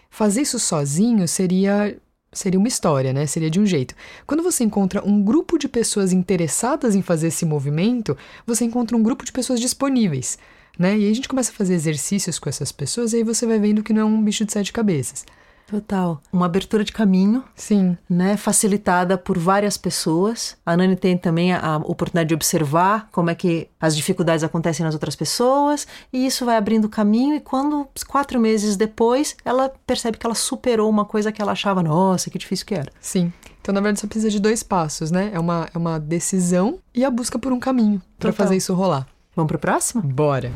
fazer 0.09 0.41
isso 0.41 0.59
sozinho 0.59 1.27
seria 1.27 1.97
seria 2.31 2.59
uma 2.59 2.67
história, 2.67 3.13
né? 3.13 3.25
Seria 3.25 3.49
de 3.49 3.59
um 3.59 3.65
jeito. 3.65 3.95
Quando 4.27 4.43
você 4.43 4.63
encontra 4.63 5.03
um 5.05 5.21
grupo 5.23 5.57
de 5.57 5.67
pessoas 5.67 6.11
interessadas 6.11 6.95
em 6.95 7.01
fazer 7.01 7.27
esse 7.27 7.45
movimento, 7.45 8.17
você 8.45 8.65
encontra 8.65 8.95
um 8.95 9.03
grupo 9.03 9.25
de 9.25 9.31
pessoas 9.31 9.59
disponíveis, 9.59 10.37
né? 10.77 10.97
E 10.97 11.05
aí 11.05 11.11
a 11.11 11.15
gente 11.15 11.29
começa 11.29 11.51
a 11.51 11.53
fazer 11.55 11.73
exercícios 11.73 12.37
com 12.39 12.49
essas 12.49 12.71
pessoas 12.71 13.13
e 13.13 13.17
aí 13.17 13.23
você 13.23 13.45
vai 13.45 13.59
vendo 13.59 13.83
que 13.83 13.93
não 13.93 14.01
é 14.01 14.05
um 14.05 14.21
bicho 14.23 14.45
de 14.45 14.51
sete 14.51 14.73
cabeças. 14.73 15.25
Total. 15.67 16.21
Uma 16.31 16.45
abertura 16.45 16.83
de 16.83 16.91
caminho. 16.91 17.43
Sim. 17.55 17.97
Né, 18.09 18.37
facilitada 18.37 19.17
por 19.17 19.37
várias 19.37 19.77
pessoas. 19.77 20.55
A 20.65 20.77
Nani 20.77 20.95
tem 20.95 21.17
também 21.17 21.53
a, 21.53 21.77
oportunidade 21.77 22.29
de 22.29 22.35
observar 22.35 23.09
como 23.11 23.29
é 23.29 23.35
que 23.35 23.67
as 23.79 23.95
dificuldades 23.95 24.43
acontecem 24.43 24.85
nas 24.85 24.93
outras 24.93 25.15
pessoas. 25.15 25.87
E 26.13 26.25
isso 26.25 26.45
vai 26.45 26.57
abrindo 26.57 26.87
caminho. 26.87 27.35
E 27.35 27.39
quando, 27.39 27.87
quatro 28.07 28.39
meses 28.39 28.77
depois, 28.77 29.35
ela 29.43 29.71
percebe 29.85 30.17
que 30.17 30.25
ela 30.25 30.35
superou 30.35 30.89
uma 30.89 31.05
coisa 31.05 31.31
que 31.31 31.41
ela 31.41 31.53
achava, 31.53 31.81
nossa, 31.81 32.29
que 32.29 32.37
difícil 32.37 32.65
que 32.65 32.75
era. 32.75 32.91
Sim. 32.99 33.33
Então, 33.61 33.73
na 33.73 33.81
verdade, 33.81 33.99
você 33.99 34.07
precisa 34.07 34.29
de 34.29 34.39
dois 34.39 34.61
passos, 34.61 35.09
né? 35.09 35.31
É 35.33 35.39
uma, 35.39 35.67
é 35.73 35.77
uma 35.77 35.99
decisão 35.99 36.77
e 36.93 37.03
a 37.03 37.09
busca 37.09 37.39
por 37.39 37.51
um 37.51 37.59
caminho 37.59 37.99
para 38.19 38.31
fazer 38.31 38.55
isso 38.55 38.73
rolar. 38.75 39.07
Vamos 39.35 39.49
pro 39.49 39.59
próximo? 39.59 40.01
Bora! 40.01 40.49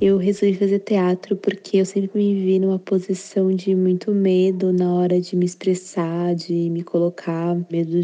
Eu 0.00 0.16
resolvi 0.16 0.54
fazer 0.54 0.78
teatro 0.78 1.36
porque 1.36 1.76
eu 1.76 1.84
sempre 1.84 2.10
me 2.18 2.34
vi 2.34 2.58
numa 2.58 2.78
posição 2.78 3.54
de 3.54 3.74
muito 3.74 4.10
medo 4.10 4.72
na 4.72 4.90
hora 4.94 5.20
de 5.20 5.36
me 5.36 5.44
expressar, 5.44 6.34
de 6.34 6.70
me 6.70 6.82
colocar, 6.82 7.54
medo 7.70 8.00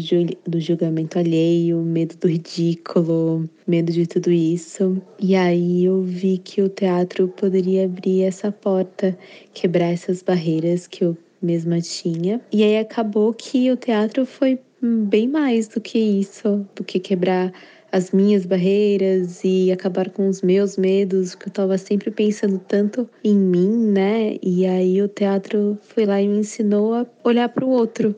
do 0.47 0.59
julgamento 0.59 1.17
alheio, 1.17 1.81
medo 1.81 2.15
do 2.15 2.27
ridículo, 2.27 3.49
medo 3.67 3.91
de 3.91 4.05
tudo 4.05 4.31
isso. 4.31 5.01
E 5.19 5.35
aí 5.35 5.85
eu 5.85 6.03
vi 6.03 6.37
que 6.37 6.61
o 6.61 6.69
teatro 6.69 7.27
poderia 7.27 7.85
abrir 7.85 8.21
essa 8.21 8.51
porta, 8.51 9.17
quebrar 9.51 9.87
essas 9.87 10.21
barreiras 10.21 10.85
que 10.85 11.03
eu 11.03 11.17
mesma 11.41 11.81
tinha. 11.81 12.39
E 12.51 12.63
aí 12.63 12.77
acabou 12.77 13.33
que 13.33 13.71
o 13.71 13.75
teatro 13.75 14.27
foi 14.27 14.59
bem 14.81 15.27
mais 15.27 15.67
do 15.67 15.81
que 15.81 15.97
isso, 15.97 16.65
do 16.75 16.83
que 16.83 16.99
quebrar 16.99 17.51
as 17.91 18.11
minhas 18.11 18.45
barreiras 18.45 19.41
e 19.43 19.71
acabar 19.71 20.09
com 20.09 20.27
os 20.27 20.41
meus 20.41 20.77
medos, 20.77 21.35
que 21.35 21.47
eu 21.47 21.49
estava 21.49 21.77
sempre 21.77 22.11
pensando 22.11 22.59
tanto 22.59 23.09
em 23.23 23.35
mim, 23.35 23.91
né? 23.91 24.37
E 24.41 24.65
aí 24.65 25.01
o 25.01 25.07
teatro 25.07 25.77
foi 25.81 26.05
lá 26.05 26.21
e 26.21 26.27
me 26.27 26.39
ensinou 26.39 26.93
a 26.93 27.05
olhar 27.23 27.49
para 27.49 27.65
o 27.65 27.69
outro, 27.69 28.15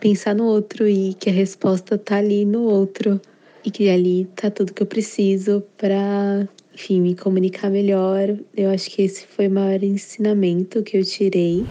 pensar 0.00 0.34
no 0.34 0.44
outro 0.44 0.88
e 0.88 1.14
que 1.14 1.30
a 1.30 1.32
resposta 1.32 1.96
tá 1.96 2.16
ali 2.16 2.44
no 2.44 2.62
outro 2.62 3.20
e 3.64 3.70
que 3.70 3.88
ali 3.88 4.28
tá 4.34 4.50
tudo 4.50 4.72
que 4.72 4.82
eu 4.82 4.86
preciso 4.86 5.62
para, 5.76 6.48
enfim, 6.74 7.00
me 7.00 7.14
comunicar 7.14 7.70
melhor. 7.70 8.36
Eu 8.56 8.70
acho 8.70 8.90
que 8.90 9.02
esse 9.02 9.26
foi 9.26 9.46
o 9.46 9.50
maior 9.50 9.82
ensinamento 9.82 10.82
que 10.82 10.98
eu 10.98 11.04
tirei. 11.04 11.64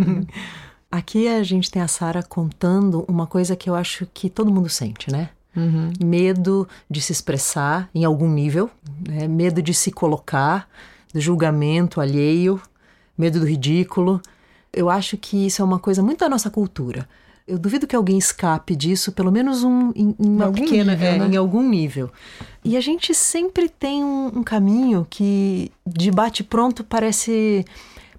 Aqui 0.92 1.28
a 1.28 1.42
gente 1.44 1.70
tem 1.70 1.80
a 1.80 1.86
Sara 1.86 2.20
contando 2.20 3.04
uma 3.08 3.26
coisa 3.26 3.54
que 3.54 3.70
eu 3.70 3.76
acho 3.76 4.08
que 4.12 4.28
todo 4.28 4.52
mundo 4.52 4.68
sente, 4.68 5.10
né? 5.10 5.30
Uhum. 5.54 5.92
Medo 6.02 6.68
de 6.88 7.00
se 7.00 7.12
expressar 7.12 7.88
em 7.94 8.04
algum 8.04 8.28
nível, 8.28 8.70
né? 9.06 9.26
medo 9.26 9.60
de 9.60 9.74
se 9.74 9.90
colocar, 9.90 10.68
do 11.12 11.20
julgamento 11.20 12.00
alheio, 12.00 12.60
medo 13.18 13.40
do 13.40 13.46
ridículo. 13.46 14.20
Eu 14.72 14.88
acho 14.88 15.16
que 15.16 15.46
isso 15.46 15.60
é 15.60 15.64
uma 15.64 15.78
coisa 15.78 16.02
muito 16.02 16.20
da 16.20 16.28
nossa 16.28 16.50
cultura. 16.50 17.08
Eu 17.46 17.58
duvido 17.58 17.86
que 17.86 17.96
alguém 17.96 18.16
escape 18.16 18.76
disso, 18.76 19.10
pelo 19.10 19.32
menos 19.32 19.64
um, 19.64 19.90
em, 19.96 20.14
em 20.16 20.28
uma 20.28 20.52
pequena, 20.52 20.92
nível, 20.92 21.08
é, 21.08 21.18
né? 21.18 21.26
em 21.26 21.36
algum 21.36 21.68
nível. 21.68 22.08
E 22.64 22.76
a 22.76 22.80
gente 22.80 23.12
sempre 23.12 23.68
tem 23.68 24.04
um, 24.04 24.26
um 24.38 24.42
caminho 24.44 25.04
que 25.10 25.72
de 25.84 26.12
bate 26.12 26.44
pronto 26.44 26.84
parece 26.84 27.64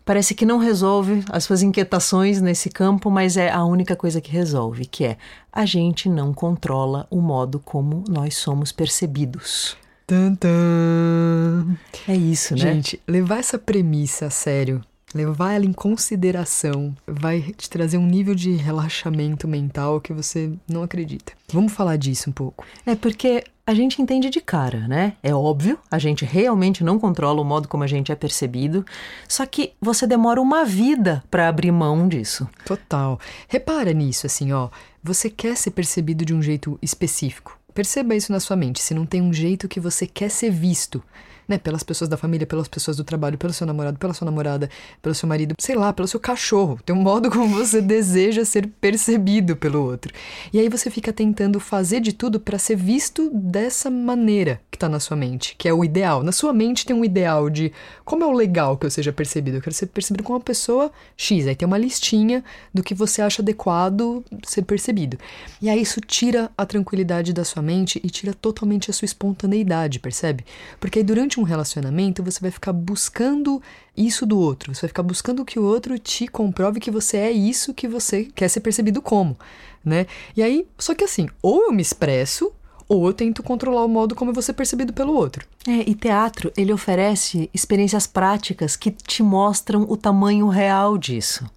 parece 0.05 0.33
que 0.33 0.45
não 0.45 0.57
resolve 0.57 1.23
as 1.29 1.43
suas 1.43 1.61
inquietações 1.61 2.41
nesse 2.41 2.69
campo, 2.69 3.09
mas 3.09 3.37
é 3.37 3.51
a 3.51 3.63
única 3.63 3.95
coisa 3.95 4.21
que 4.21 4.31
resolve, 4.31 4.85
que 4.85 5.05
é 5.05 5.17
a 5.51 5.65
gente 5.65 6.09
não 6.09 6.33
controla 6.33 7.07
o 7.09 7.21
modo 7.21 7.59
como 7.59 8.03
nós 8.07 8.35
somos 8.35 8.71
percebidos. 8.71 9.77
Tum. 10.07 11.75
É 12.07 12.15
isso, 12.15 12.53
né? 12.53 12.59
Gente, 12.59 13.01
levar 13.07 13.39
essa 13.39 13.57
premissa 13.57 14.25
a 14.25 14.29
sério 14.29 14.83
levar 15.13 15.53
ela 15.53 15.65
em 15.65 15.73
consideração 15.73 16.95
vai 17.05 17.41
te 17.57 17.69
trazer 17.69 17.97
um 17.97 18.05
nível 18.05 18.33
de 18.33 18.51
relaxamento 18.53 19.47
mental 19.47 19.99
que 19.99 20.13
você 20.13 20.51
não 20.67 20.83
acredita. 20.83 21.33
Vamos 21.51 21.73
falar 21.73 21.97
disso 21.97 22.29
um 22.29 22.33
pouco. 22.33 22.65
É 22.85 22.95
porque 22.95 23.43
a 23.65 23.73
gente 23.73 24.01
entende 24.01 24.29
de 24.29 24.41
cara, 24.41 24.87
né? 24.87 25.13
É 25.21 25.33
óbvio, 25.33 25.77
a 25.89 25.99
gente 25.99 26.25
realmente 26.25 26.83
não 26.83 26.99
controla 26.99 27.41
o 27.41 27.45
modo 27.45 27.67
como 27.67 27.83
a 27.83 27.87
gente 27.87 28.11
é 28.11 28.15
percebido, 28.15 28.85
só 29.27 29.45
que 29.45 29.73
você 29.79 30.07
demora 30.07 30.41
uma 30.41 30.65
vida 30.65 31.23
para 31.29 31.47
abrir 31.47 31.71
mão 31.71 32.07
disso. 32.07 32.49
Total. 32.65 33.19
Repara 33.47 33.93
nisso, 33.93 34.25
assim, 34.25 34.51
ó. 34.51 34.69
Você 35.03 35.29
quer 35.29 35.55
ser 35.55 35.71
percebido 35.71 36.25
de 36.25 36.33
um 36.33 36.41
jeito 36.41 36.77
específico. 36.81 37.57
Perceba 37.73 38.15
isso 38.15 38.31
na 38.31 38.39
sua 38.39 38.55
mente. 38.55 38.81
Se 38.81 38.93
não 38.93 39.05
tem 39.05 39.21
um 39.21 39.31
jeito 39.31 39.67
que 39.67 39.79
você 39.79 40.05
quer 40.05 40.29
ser 40.29 40.51
visto, 40.51 41.01
né? 41.47 41.57
Pelas 41.57 41.83
pessoas 41.83 42.09
da 42.09 42.17
família, 42.17 42.47
pelas 42.47 42.67
pessoas 42.67 42.97
do 42.97 43.03
trabalho, 43.03 43.37
pelo 43.37 43.53
seu 43.53 43.67
namorado, 43.67 43.97
pela 43.97 44.13
sua 44.13 44.25
namorada, 44.25 44.69
pelo 45.01 45.15
seu 45.15 45.27
marido, 45.27 45.55
sei 45.59 45.75
lá, 45.75 45.91
pelo 45.93 46.07
seu 46.07 46.19
cachorro. 46.19 46.79
Tem 46.85 46.95
um 46.95 47.01
modo 47.01 47.29
como 47.31 47.47
você 47.47 47.81
deseja 47.81 48.45
ser 48.45 48.67
percebido 48.79 49.55
pelo 49.55 49.83
outro. 49.83 50.13
E 50.53 50.59
aí 50.59 50.69
você 50.69 50.89
fica 50.89 51.11
tentando 51.11 51.59
fazer 51.59 51.99
de 51.99 52.13
tudo 52.13 52.39
para 52.39 52.57
ser 52.57 52.75
visto 52.75 53.29
dessa 53.33 53.89
maneira 53.89 54.61
que 54.69 54.77
tá 54.77 54.87
na 54.87 54.99
sua 54.99 55.17
mente, 55.17 55.55
que 55.57 55.67
é 55.67 55.73
o 55.73 55.83
ideal. 55.83 56.23
Na 56.23 56.31
sua 56.31 56.53
mente 56.53 56.85
tem 56.85 56.95
um 56.95 57.05
ideal 57.05 57.49
de 57.49 57.71
como 58.05 58.23
é 58.23 58.27
o 58.27 58.31
legal 58.31 58.77
que 58.77 58.85
eu 58.85 58.91
seja 58.91 59.11
percebido. 59.11 59.57
Eu 59.57 59.61
quero 59.61 59.75
ser 59.75 59.87
percebido 59.87 60.23
como 60.23 60.37
uma 60.37 60.43
pessoa 60.43 60.91
X. 61.15 61.47
Aí 61.47 61.55
tem 61.55 61.67
uma 61.67 61.77
listinha 61.77 62.43
do 62.73 62.83
que 62.83 62.93
você 62.93 63.21
acha 63.21 63.41
adequado 63.41 64.23
ser 64.45 64.63
percebido. 64.63 65.17
E 65.61 65.69
aí 65.69 65.81
isso 65.81 66.01
tira 66.01 66.51
a 66.57 66.65
tranquilidade 66.65 67.33
da 67.33 67.43
sua 67.43 67.61
mente 67.61 67.99
e 68.03 68.09
tira 68.09 68.33
totalmente 68.33 68.89
a 68.89 68.93
sua 68.93 69.05
espontaneidade, 69.05 69.99
percebe? 69.99 70.45
Porque 70.79 70.99
aí 70.99 71.03
durante 71.03 71.30
um 71.39 71.43
relacionamento, 71.43 72.23
você 72.23 72.39
vai 72.39 72.51
ficar 72.51 72.73
buscando 72.73 73.61
isso 73.95 74.25
do 74.25 74.39
outro. 74.39 74.73
Você 74.73 74.81
vai 74.81 74.87
ficar 74.89 75.03
buscando 75.03 75.45
que 75.45 75.59
o 75.59 75.63
outro 75.63 75.97
te 75.97 76.27
comprove 76.27 76.79
que 76.79 76.91
você 76.91 77.17
é 77.17 77.31
isso 77.31 77.73
que 77.73 77.87
você 77.87 78.25
quer 78.35 78.49
ser 78.49 78.61
percebido 78.61 79.01
como, 79.01 79.37
né? 79.83 80.05
E 80.35 80.43
aí, 80.43 80.67
só 80.77 80.93
que 80.93 81.03
assim, 81.03 81.27
ou 81.41 81.63
eu 81.63 81.71
me 81.71 81.81
expresso, 81.81 82.51
ou 82.87 83.07
eu 83.07 83.13
tento 83.13 83.41
controlar 83.41 83.85
o 83.85 83.87
modo 83.87 84.13
como 84.15 84.31
eu 84.31 84.35
vou 84.35 84.43
ser 84.43 84.51
percebido 84.51 84.91
pelo 84.91 85.13
outro. 85.13 85.47
É, 85.65 85.89
e 85.89 85.95
teatro, 85.95 86.51
ele 86.57 86.73
oferece 86.73 87.49
experiências 87.53 88.05
práticas 88.05 88.75
que 88.75 88.91
te 88.91 89.23
mostram 89.23 89.85
o 89.87 89.95
tamanho 89.95 90.49
real 90.49 90.97
disso. 90.97 91.49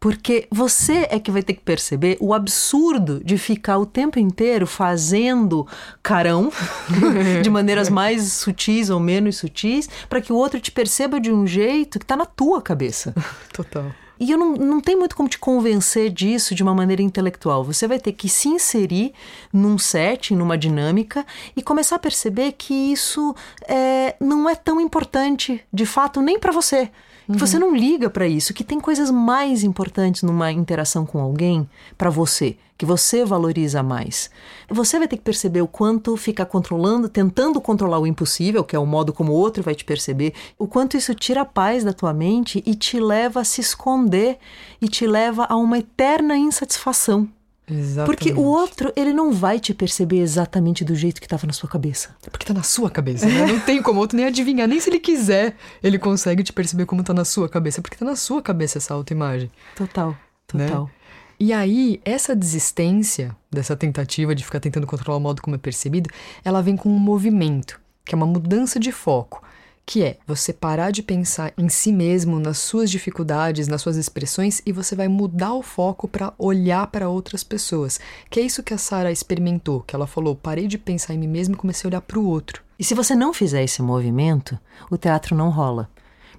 Porque 0.00 0.48
você 0.50 1.06
é 1.10 1.20
que 1.20 1.30
vai 1.30 1.42
ter 1.42 1.52
que 1.52 1.60
perceber 1.60 2.16
o 2.20 2.32
absurdo 2.32 3.22
de 3.22 3.36
ficar 3.36 3.76
o 3.76 3.84
tempo 3.84 4.18
inteiro 4.18 4.66
fazendo 4.66 5.66
carão 6.02 6.50
de 7.42 7.50
maneiras 7.50 7.90
mais 7.90 8.32
sutis 8.32 8.88
ou 8.88 8.98
menos 8.98 9.36
sutis 9.36 9.88
para 10.08 10.22
que 10.22 10.32
o 10.32 10.36
outro 10.36 10.58
te 10.58 10.72
perceba 10.72 11.20
de 11.20 11.30
um 11.30 11.46
jeito 11.46 11.98
que 11.98 12.04
está 12.04 12.16
na 12.16 12.24
tua 12.24 12.62
cabeça. 12.62 13.14
Total. 13.52 13.92
E 14.20 14.30
eu 14.30 14.36
não, 14.36 14.52
não 14.52 14.80
tenho 14.82 14.98
muito 14.98 15.16
como 15.16 15.30
te 15.30 15.38
convencer 15.38 16.10
disso 16.10 16.54
de 16.54 16.62
uma 16.62 16.74
maneira 16.74 17.00
intelectual. 17.00 17.64
Você 17.64 17.88
vai 17.88 17.98
ter 17.98 18.12
que 18.12 18.28
se 18.28 18.48
inserir 18.48 19.14
num 19.50 19.78
set, 19.78 20.34
numa 20.34 20.58
dinâmica 20.58 21.24
e 21.56 21.62
começar 21.62 21.96
a 21.96 21.98
perceber 21.98 22.52
que 22.52 22.74
isso 22.74 23.34
é, 23.66 24.14
não 24.20 24.46
é 24.46 24.54
tão 24.54 24.78
importante, 24.78 25.64
de 25.72 25.86
fato, 25.86 26.20
nem 26.20 26.38
para 26.38 26.52
você. 26.52 26.90
Uhum. 27.26 27.38
Você 27.38 27.58
não 27.58 27.74
liga 27.74 28.10
para 28.10 28.28
isso, 28.28 28.52
que 28.52 28.62
tem 28.62 28.78
coisas 28.78 29.10
mais 29.10 29.64
importantes 29.64 30.22
numa 30.22 30.52
interação 30.52 31.06
com 31.06 31.18
alguém 31.18 31.68
para 31.96 32.10
você, 32.10 32.58
que 32.80 32.86
você 32.86 33.26
valoriza 33.26 33.82
mais. 33.82 34.30
Você 34.66 34.98
vai 34.98 35.06
ter 35.06 35.18
que 35.18 35.22
perceber 35.22 35.60
o 35.60 35.68
quanto 35.68 36.16
ficar 36.16 36.46
controlando, 36.46 37.10
tentando 37.10 37.60
controlar 37.60 37.98
o 37.98 38.06
impossível, 38.06 38.64
que 38.64 38.74
é 38.74 38.78
o 38.78 38.86
modo 38.86 39.12
como 39.12 39.32
o 39.32 39.34
outro 39.34 39.62
vai 39.62 39.74
te 39.74 39.84
perceber, 39.84 40.32
o 40.58 40.66
quanto 40.66 40.96
isso 40.96 41.14
tira 41.14 41.42
a 41.42 41.44
paz 41.44 41.84
da 41.84 41.92
tua 41.92 42.14
mente 42.14 42.62
e 42.64 42.74
te 42.74 42.98
leva 42.98 43.42
a 43.42 43.44
se 43.44 43.60
esconder 43.60 44.38
e 44.80 44.88
te 44.88 45.06
leva 45.06 45.44
a 45.46 45.56
uma 45.56 45.76
eterna 45.76 46.38
insatisfação. 46.38 47.28
Exatamente. 47.68 48.06
Porque 48.06 48.32
o 48.32 48.42
outro, 48.42 48.90
ele 48.96 49.12
não 49.12 49.30
vai 49.30 49.60
te 49.60 49.74
perceber 49.74 50.20
exatamente 50.20 50.82
do 50.82 50.94
jeito 50.94 51.20
que 51.20 51.26
estava 51.26 51.46
na 51.46 51.52
sua 51.52 51.68
cabeça. 51.68 52.16
É 52.26 52.30
porque 52.30 52.46
tá 52.46 52.54
na 52.54 52.62
sua 52.62 52.88
cabeça, 52.88 53.26
né? 53.26 53.44
Não 53.44 53.60
tem 53.60 53.82
como 53.82 54.00
outro 54.00 54.16
nem 54.16 54.24
adivinhar. 54.24 54.66
Nem 54.66 54.80
se 54.80 54.88
ele 54.88 55.00
quiser, 55.00 55.54
ele 55.82 55.98
consegue 55.98 56.42
te 56.42 56.52
perceber 56.54 56.86
como 56.86 57.04
tá 57.04 57.12
na 57.12 57.26
sua 57.26 57.46
cabeça. 57.46 57.82
Porque 57.82 57.98
tá 57.98 58.06
na 58.06 58.16
sua 58.16 58.40
cabeça 58.40 58.78
essa 58.78 58.94
autoimagem. 58.94 59.50
Total, 59.76 60.16
total. 60.46 60.84
Né? 60.86 60.99
E 61.42 61.54
aí, 61.54 62.02
essa 62.04 62.36
desistência 62.36 63.34
dessa 63.50 63.74
tentativa 63.74 64.34
de 64.34 64.44
ficar 64.44 64.60
tentando 64.60 64.86
controlar 64.86 65.16
o 65.16 65.20
modo 65.20 65.40
como 65.40 65.56
é 65.56 65.58
percebido, 65.58 66.10
ela 66.44 66.60
vem 66.60 66.76
com 66.76 66.90
um 66.90 66.98
movimento, 66.98 67.80
que 68.04 68.14
é 68.14 68.16
uma 68.16 68.26
mudança 68.26 68.78
de 68.78 68.92
foco 68.92 69.42
que 69.86 70.04
é 70.04 70.18
você 70.24 70.52
parar 70.52 70.92
de 70.92 71.02
pensar 71.02 71.52
em 71.58 71.68
si 71.68 71.90
mesmo, 71.90 72.38
nas 72.38 72.58
suas 72.58 72.88
dificuldades, 72.88 73.66
nas 73.66 73.82
suas 73.82 73.96
expressões 73.96 74.62
e 74.64 74.70
você 74.70 74.94
vai 74.94 75.08
mudar 75.08 75.52
o 75.54 75.62
foco 75.62 76.06
para 76.06 76.32
olhar 76.38 76.86
para 76.86 77.08
outras 77.08 77.42
pessoas. 77.42 77.98
Que 78.30 78.38
é 78.38 78.42
isso 78.44 78.62
que 78.62 78.72
a 78.72 78.78
Sara 78.78 79.10
experimentou, 79.10 79.80
que 79.80 79.96
ela 79.96 80.06
falou: 80.06 80.36
"Parei 80.36 80.68
de 80.68 80.78
pensar 80.78 81.14
em 81.14 81.18
mim 81.18 81.26
mesmo 81.26 81.54
e 81.54 81.58
comecei 81.58 81.88
a 81.88 81.90
olhar 81.90 82.02
para 82.02 82.20
o 82.20 82.24
outro". 82.24 82.62
E 82.78 82.84
se 82.84 82.94
você 82.94 83.16
não 83.16 83.34
fizer 83.34 83.64
esse 83.64 83.82
movimento, 83.82 84.56
o 84.88 84.96
teatro 84.96 85.34
não 85.34 85.50
rola. 85.50 85.90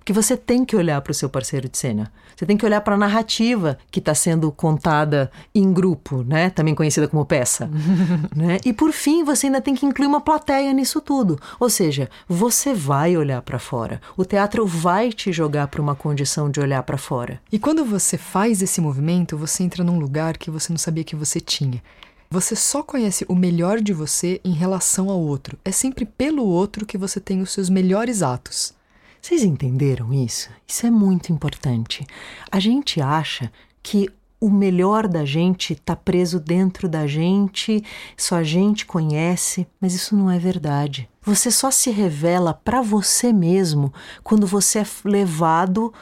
Porque 0.01 0.13
você 0.13 0.36
tem 0.36 0.65
que 0.65 0.75
olhar 0.75 1.00
para 1.00 1.12
o 1.12 1.13
seu 1.13 1.29
parceiro 1.29 1.70
de 1.70 1.77
cena. 1.77 2.12
Você 2.36 2.43
tem 2.43 2.58
que 2.58 2.65
olhar 2.65 2.81
para 2.81 2.96
a 2.96 2.98
narrativa 2.98 3.77
que 3.91 4.00
está 4.00 4.15
sendo 4.15 4.51
contada 4.51 5.31
em 5.53 5.72
grupo, 5.72 6.24
né? 6.24 6.50
Também 6.50 6.74
conhecida 6.74 7.08
como 7.08 7.24
peça. 7.24 7.70
né? 8.36 8.58
E 8.65 8.74
por 8.74 8.91
fim, 8.91 9.24
você 9.24 9.46
ainda 9.46 9.62
tem 9.62 9.75
que 9.75 9.86
incluir 9.86 10.08
uma 10.08 10.20
plateia 10.20 10.74
nisso 10.74 11.00
tudo. 11.01 11.39
Ou 11.60 11.70
seja, 11.70 12.10
você 12.27 12.74
vai 12.74 13.15
olhar 13.15 13.43
para 13.43 13.60
fora. 13.60 14.01
O 14.17 14.25
teatro 14.25 14.65
vai 14.65 15.12
te 15.12 15.31
jogar 15.31 15.67
para 15.67 15.79
uma 15.81 15.93
condição 15.93 16.50
de 16.50 16.60
olhar 16.60 16.81
para 16.81 16.98
fora. 16.98 17.39
E 17.51 17.60
quando 17.60 17.86
você 17.86 18.17
faz 18.17 18.63
esse 18.63 18.81
movimento, 18.81 19.38
você 19.38 19.62
entra 19.62 19.84
num 19.84 20.00
lugar 20.00 20.36
que 20.36 20.50
você 20.50 20.74
não 20.74 20.79
sabia 20.79 21.03
que 21.03 21.15
você 21.15 21.39
tinha. 21.39 21.79
Você 22.27 22.55
só 22.55 22.81
conhece 22.81 23.24
o 23.29 23.36
melhor 23.36 23.79
de 23.79 23.93
você 23.93 24.41
em 24.43 24.53
relação 24.53 25.12
ao 25.12 25.20
outro. 25.20 25.60
É 25.63 25.72
sempre 25.72 26.05
pelo 26.05 26.43
outro 26.43 26.88
que 26.88 26.98
você 26.98 27.20
tem 27.20 27.39
os 27.39 27.51
seus 27.51 27.70
melhores 27.70 28.24
atos. 28.24 28.74
Vocês 29.21 29.43
entenderam 29.43 30.11
isso? 30.11 30.49
Isso 30.67 30.87
é 30.87 30.89
muito 30.89 31.31
importante. 31.31 32.05
A 32.51 32.59
gente 32.59 32.99
acha 32.99 33.51
que 33.83 34.09
o 34.39 34.49
melhor 34.49 35.07
da 35.07 35.23
gente 35.23 35.73
está 35.73 35.95
preso 35.95 36.39
dentro 36.39 36.89
da 36.89 37.05
gente, 37.05 37.83
só 38.17 38.37
a 38.37 38.43
gente 38.43 38.83
conhece, 38.83 39.67
mas 39.79 39.93
isso 39.93 40.15
não 40.15 40.31
é 40.31 40.39
verdade. 40.39 41.07
Você 41.21 41.51
só 41.51 41.69
se 41.69 41.91
revela 41.91 42.51
para 42.51 42.81
você 42.81 43.31
mesmo 43.31 43.93
quando 44.23 44.47
você 44.47 44.79
é 44.79 44.85
levado 45.05 45.93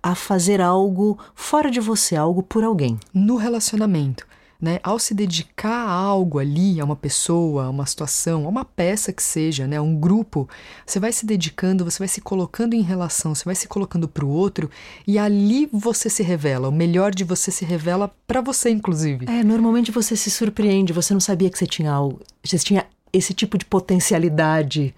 a 0.00 0.14
fazer 0.14 0.60
algo 0.60 1.18
fora 1.34 1.72
de 1.72 1.80
você, 1.80 2.14
algo 2.14 2.44
por 2.44 2.62
alguém. 2.62 2.96
No 3.12 3.34
relacionamento 3.34 4.27
né, 4.60 4.80
ao 4.82 4.98
se 4.98 5.14
dedicar 5.14 5.86
a 5.86 5.92
algo 5.92 6.38
ali, 6.40 6.80
a 6.80 6.84
uma 6.84 6.96
pessoa, 6.96 7.66
a 7.66 7.70
uma 7.70 7.86
situação, 7.86 8.44
a 8.44 8.48
uma 8.48 8.64
peça 8.64 9.12
que 9.12 9.22
seja, 9.22 9.68
né, 9.68 9.76
a 9.76 9.82
um 9.82 9.94
grupo, 9.94 10.48
você 10.84 10.98
vai 10.98 11.12
se 11.12 11.24
dedicando, 11.24 11.84
você 11.84 11.98
vai 11.98 12.08
se 12.08 12.20
colocando 12.20 12.74
em 12.74 12.82
relação, 12.82 13.34
você 13.34 13.44
vai 13.44 13.54
se 13.54 13.68
colocando 13.68 14.08
para 14.08 14.24
o 14.24 14.28
outro 14.28 14.68
e 15.06 15.16
ali 15.16 15.68
você 15.72 16.10
se 16.10 16.24
revela. 16.24 16.68
O 16.68 16.72
melhor 16.72 17.14
de 17.14 17.22
você 17.22 17.52
se 17.52 17.64
revela 17.64 18.12
para 18.26 18.40
você, 18.40 18.70
inclusive. 18.70 19.26
É, 19.28 19.44
normalmente 19.44 19.92
você 19.92 20.16
se 20.16 20.30
surpreende, 20.30 20.92
você 20.92 21.12
não 21.12 21.20
sabia 21.20 21.48
que 21.50 21.58
você 21.58 21.66
tinha 21.66 21.92
algo, 21.92 22.20
você 22.44 22.58
tinha 22.58 22.84
esse 23.12 23.32
tipo 23.32 23.56
de 23.56 23.64
potencialidade 23.64 24.92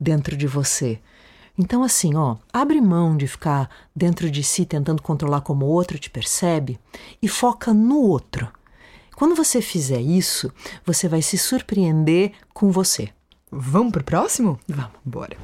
dentro 0.00 0.36
de 0.36 0.46
você. 0.46 0.98
Então, 1.56 1.82
assim, 1.82 2.14
ó, 2.14 2.36
abre 2.50 2.80
mão 2.80 3.14
de 3.14 3.26
ficar 3.26 3.68
dentro 3.94 4.30
de 4.30 4.42
si 4.42 4.64
tentando 4.64 5.02
controlar 5.02 5.42
como 5.42 5.66
o 5.66 5.68
outro 5.68 5.98
te 5.98 6.08
percebe 6.08 6.78
e 7.20 7.28
foca 7.28 7.74
no 7.74 7.98
outro. 7.98 8.48
Quando 9.16 9.34
você 9.34 9.60
fizer 9.60 10.00
isso, 10.00 10.52
você 10.84 11.08
vai 11.08 11.22
se 11.22 11.36
surpreender 11.36 12.32
com 12.52 12.70
você. 12.70 13.08
Vamos 13.50 13.92
pro 13.92 14.02
próximo? 14.02 14.58
Vamos. 14.66 14.92
Bora. 15.04 15.36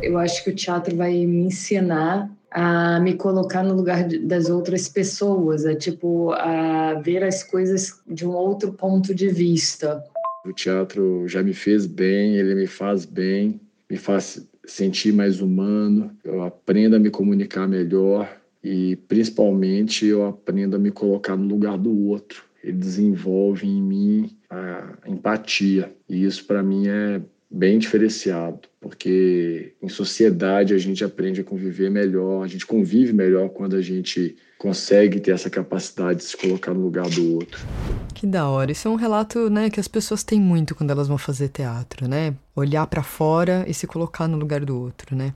Eu 0.00 0.16
acho 0.18 0.44
que 0.44 0.50
o 0.50 0.54
teatro 0.54 0.96
vai 0.96 1.12
me 1.26 1.46
ensinar 1.46 2.30
a 2.50 3.00
me 3.00 3.14
colocar 3.14 3.62
no 3.62 3.74
lugar 3.74 4.08
das 4.08 4.48
outras 4.48 4.88
pessoas, 4.88 5.66
a 5.66 5.74
tipo 5.74 6.30
a 6.32 6.94
ver 6.94 7.24
as 7.24 7.42
coisas 7.42 8.00
de 8.06 8.24
um 8.24 8.30
outro 8.30 8.72
ponto 8.72 9.14
de 9.14 9.28
vista. 9.28 10.02
O 10.44 10.52
teatro 10.52 11.26
já 11.26 11.42
me 11.42 11.52
fez 11.52 11.86
bem, 11.86 12.36
ele 12.36 12.54
me 12.54 12.68
faz 12.68 13.04
bem, 13.04 13.60
me 13.90 13.96
faz 13.96 14.46
sentir 14.64 15.12
mais 15.12 15.40
humano, 15.40 16.12
eu 16.24 16.42
aprendo 16.42 16.96
a 16.96 16.98
me 16.98 17.10
comunicar 17.10 17.66
melhor 17.66 18.28
e 18.62 18.96
principalmente 19.08 20.06
eu 20.06 20.24
aprendo 20.26 20.76
a 20.76 20.78
me 20.78 20.90
colocar 20.90 21.36
no 21.36 21.46
lugar 21.46 21.76
do 21.76 22.06
outro 22.06 22.45
ele 22.66 22.78
desenvolve 22.78 23.66
em 23.66 23.80
mim 23.80 24.36
a 24.50 24.98
empatia. 25.06 25.94
E 26.08 26.24
isso 26.24 26.44
para 26.44 26.62
mim 26.62 26.88
é 26.88 27.20
bem 27.48 27.78
diferenciado, 27.78 28.60
porque 28.80 29.74
em 29.80 29.88
sociedade 29.88 30.74
a 30.74 30.78
gente 30.78 31.04
aprende 31.04 31.40
a 31.40 31.44
conviver 31.44 31.88
melhor, 31.88 32.42
a 32.42 32.48
gente 32.48 32.66
convive 32.66 33.12
melhor 33.12 33.50
quando 33.50 33.76
a 33.76 33.80
gente 33.80 34.36
consegue 34.58 35.20
ter 35.20 35.30
essa 35.30 35.48
capacidade 35.48 36.18
de 36.18 36.24
se 36.24 36.36
colocar 36.36 36.74
no 36.74 36.80
lugar 36.80 37.08
do 37.08 37.34
outro. 37.34 37.64
Que 38.12 38.26
da 38.26 38.48
hora. 38.48 38.72
Isso 38.72 38.88
é 38.88 38.90
um 38.90 38.96
relato, 38.96 39.48
né, 39.48 39.70
que 39.70 39.78
as 39.78 39.86
pessoas 39.86 40.24
têm 40.24 40.40
muito 40.40 40.74
quando 40.74 40.90
elas 40.90 41.06
vão 41.06 41.18
fazer 41.18 41.48
teatro, 41.48 42.08
né? 42.08 42.34
Olhar 42.54 42.86
para 42.88 43.02
fora 43.02 43.64
e 43.68 43.74
se 43.74 43.86
colocar 43.86 44.26
no 44.26 44.36
lugar 44.36 44.64
do 44.64 44.76
outro, 44.76 45.14
né? 45.14 45.32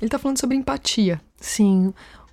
Ele 0.00 0.08
tá 0.08 0.18
falando 0.18 0.38
sobre 0.38 0.56
empatia. 0.56 1.20
Sim. 1.40 1.92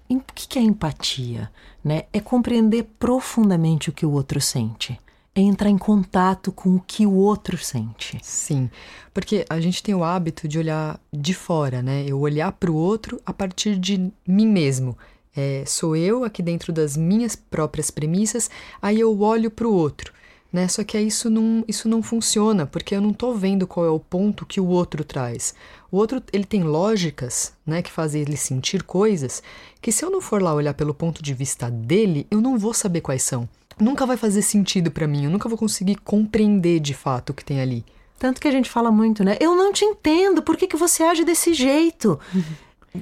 O 0.09 0.21
que 0.33 0.59
é 0.59 0.61
empatia? 0.61 1.51
Né? 1.83 2.03
É 2.13 2.19
compreender 2.19 2.87
profundamente 2.99 3.89
o 3.89 3.93
que 3.93 4.05
o 4.05 4.11
outro 4.11 4.39
sente 4.39 4.99
é 5.35 5.41
entrar 5.41 5.69
em 5.69 5.77
contato 5.77 6.49
com 6.49 6.75
o 6.75 6.79
que 6.79 7.05
o 7.05 7.13
outro 7.13 7.57
sente. 7.57 8.17
Sim, 8.23 8.69
porque 9.13 9.45
a 9.49 9.59
gente 9.59 9.83
tem 9.83 9.93
o 9.93 10.03
hábito 10.03 10.47
de 10.47 10.57
olhar 10.57 10.97
de 11.11 11.33
fora, 11.33 11.81
né? 11.81 12.05
Eu 12.07 12.21
olhar 12.21 12.53
para 12.53 12.71
o 12.71 12.75
outro 12.75 13.21
a 13.25 13.33
partir 13.33 13.77
de 13.77 14.09
mim 14.25 14.47
mesmo. 14.47 14.97
É, 15.35 15.65
sou 15.67 15.97
eu 15.97 16.23
aqui 16.23 16.41
dentro 16.41 16.71
das 16.71 16.95
minhas 16.95 17.35
próprias 17.35 17.91
premissas, 17.91 18.49
aí 18.81 19.01
eu 19.01 19.19
olho 19.19 19.51
para 19.51 19.67
o 19.67 19.73
outro. 19.73 20.13
Né? 20.53 20.69
Só 20.69 20.85
que 20.85 20.97
isso 20.97 21.29
não, 21.29 21.65
isso 21.67 21.89
não 21.89 22.01
funciona, 22.01 22.65
porque 22.65 22.95
eu 22.95 23.01
não 23.01 23.11
estou 23.11 23.35
vendo 23.35 23.67
qual 23.67 23.85
é 23.85 23.89
o 23.89 23.99
ponto 23.99 24.45
que 24.45 24.61
o 24.61 24.67
outro 24.67 25.03
traz. 25.03 25.53
O 25.91 25.97
outro 25.97 26.21
ele 26.33 26.45
tem 26.45 26.63
lógicas 26.63 27.53
né, 27.65 27.81
que 27.81 27.91
fazem 27.91 28.21
ele 28.21 28.37
sentir 28.37 28.83
coisas 28.83 29.41
que, 29.81 29.91
se 29.91 30.03
eu 30.03 30.09
não 30.09 30.21
for 30.21 30.41
lá 30.41 30.53
olhar 30.53 30.73
pelo 30.73 30.93
ponto 30.93 31.23
de 31.23 31.33
vista 31.33 31.69
dele, 31.69 32.27
eu 32.29 32.41
não 32.41 32.57
vou 32.57 32.73
saber 32.73 33.01
quais 33.01 33.23
são 33.23 33.47
nunca 33.79 34.05
vai 34.05 34.17
fazer 34.17 34.41
sentido 34.41 34.91
para 34.91 35.07
mim, 35.07 35.25
eu 35.25 35.31
nunca 35.31 35.49
vou 35.49 35.57
conseguir 35.57 35.95
compreender 35.97 36.79
de 36.79 36.93
fato 36.93 37.31
o 37.31 37.33
que 37.33 37.43
tem 37.43 37.61
ali. 37.61 37.85
Tanto 38.17 38.39
que 38.39 38.47
a 38.47 38.51
gente 38.51 38.69
fala 38.69 38.91
muito, 38.91 39.23
né? 39.23 39.37
Eu 39.41 39.55
não 39.55 39.73
te 39.73 39.83
entendo, 39.83 40.41
por 40.41 40.55
que, 40.55 40.67
que 40.67 40.77
você 40.77 41.03
age 41.03 41.25
desse 41.25 41.53
jeito? 41.53 42.17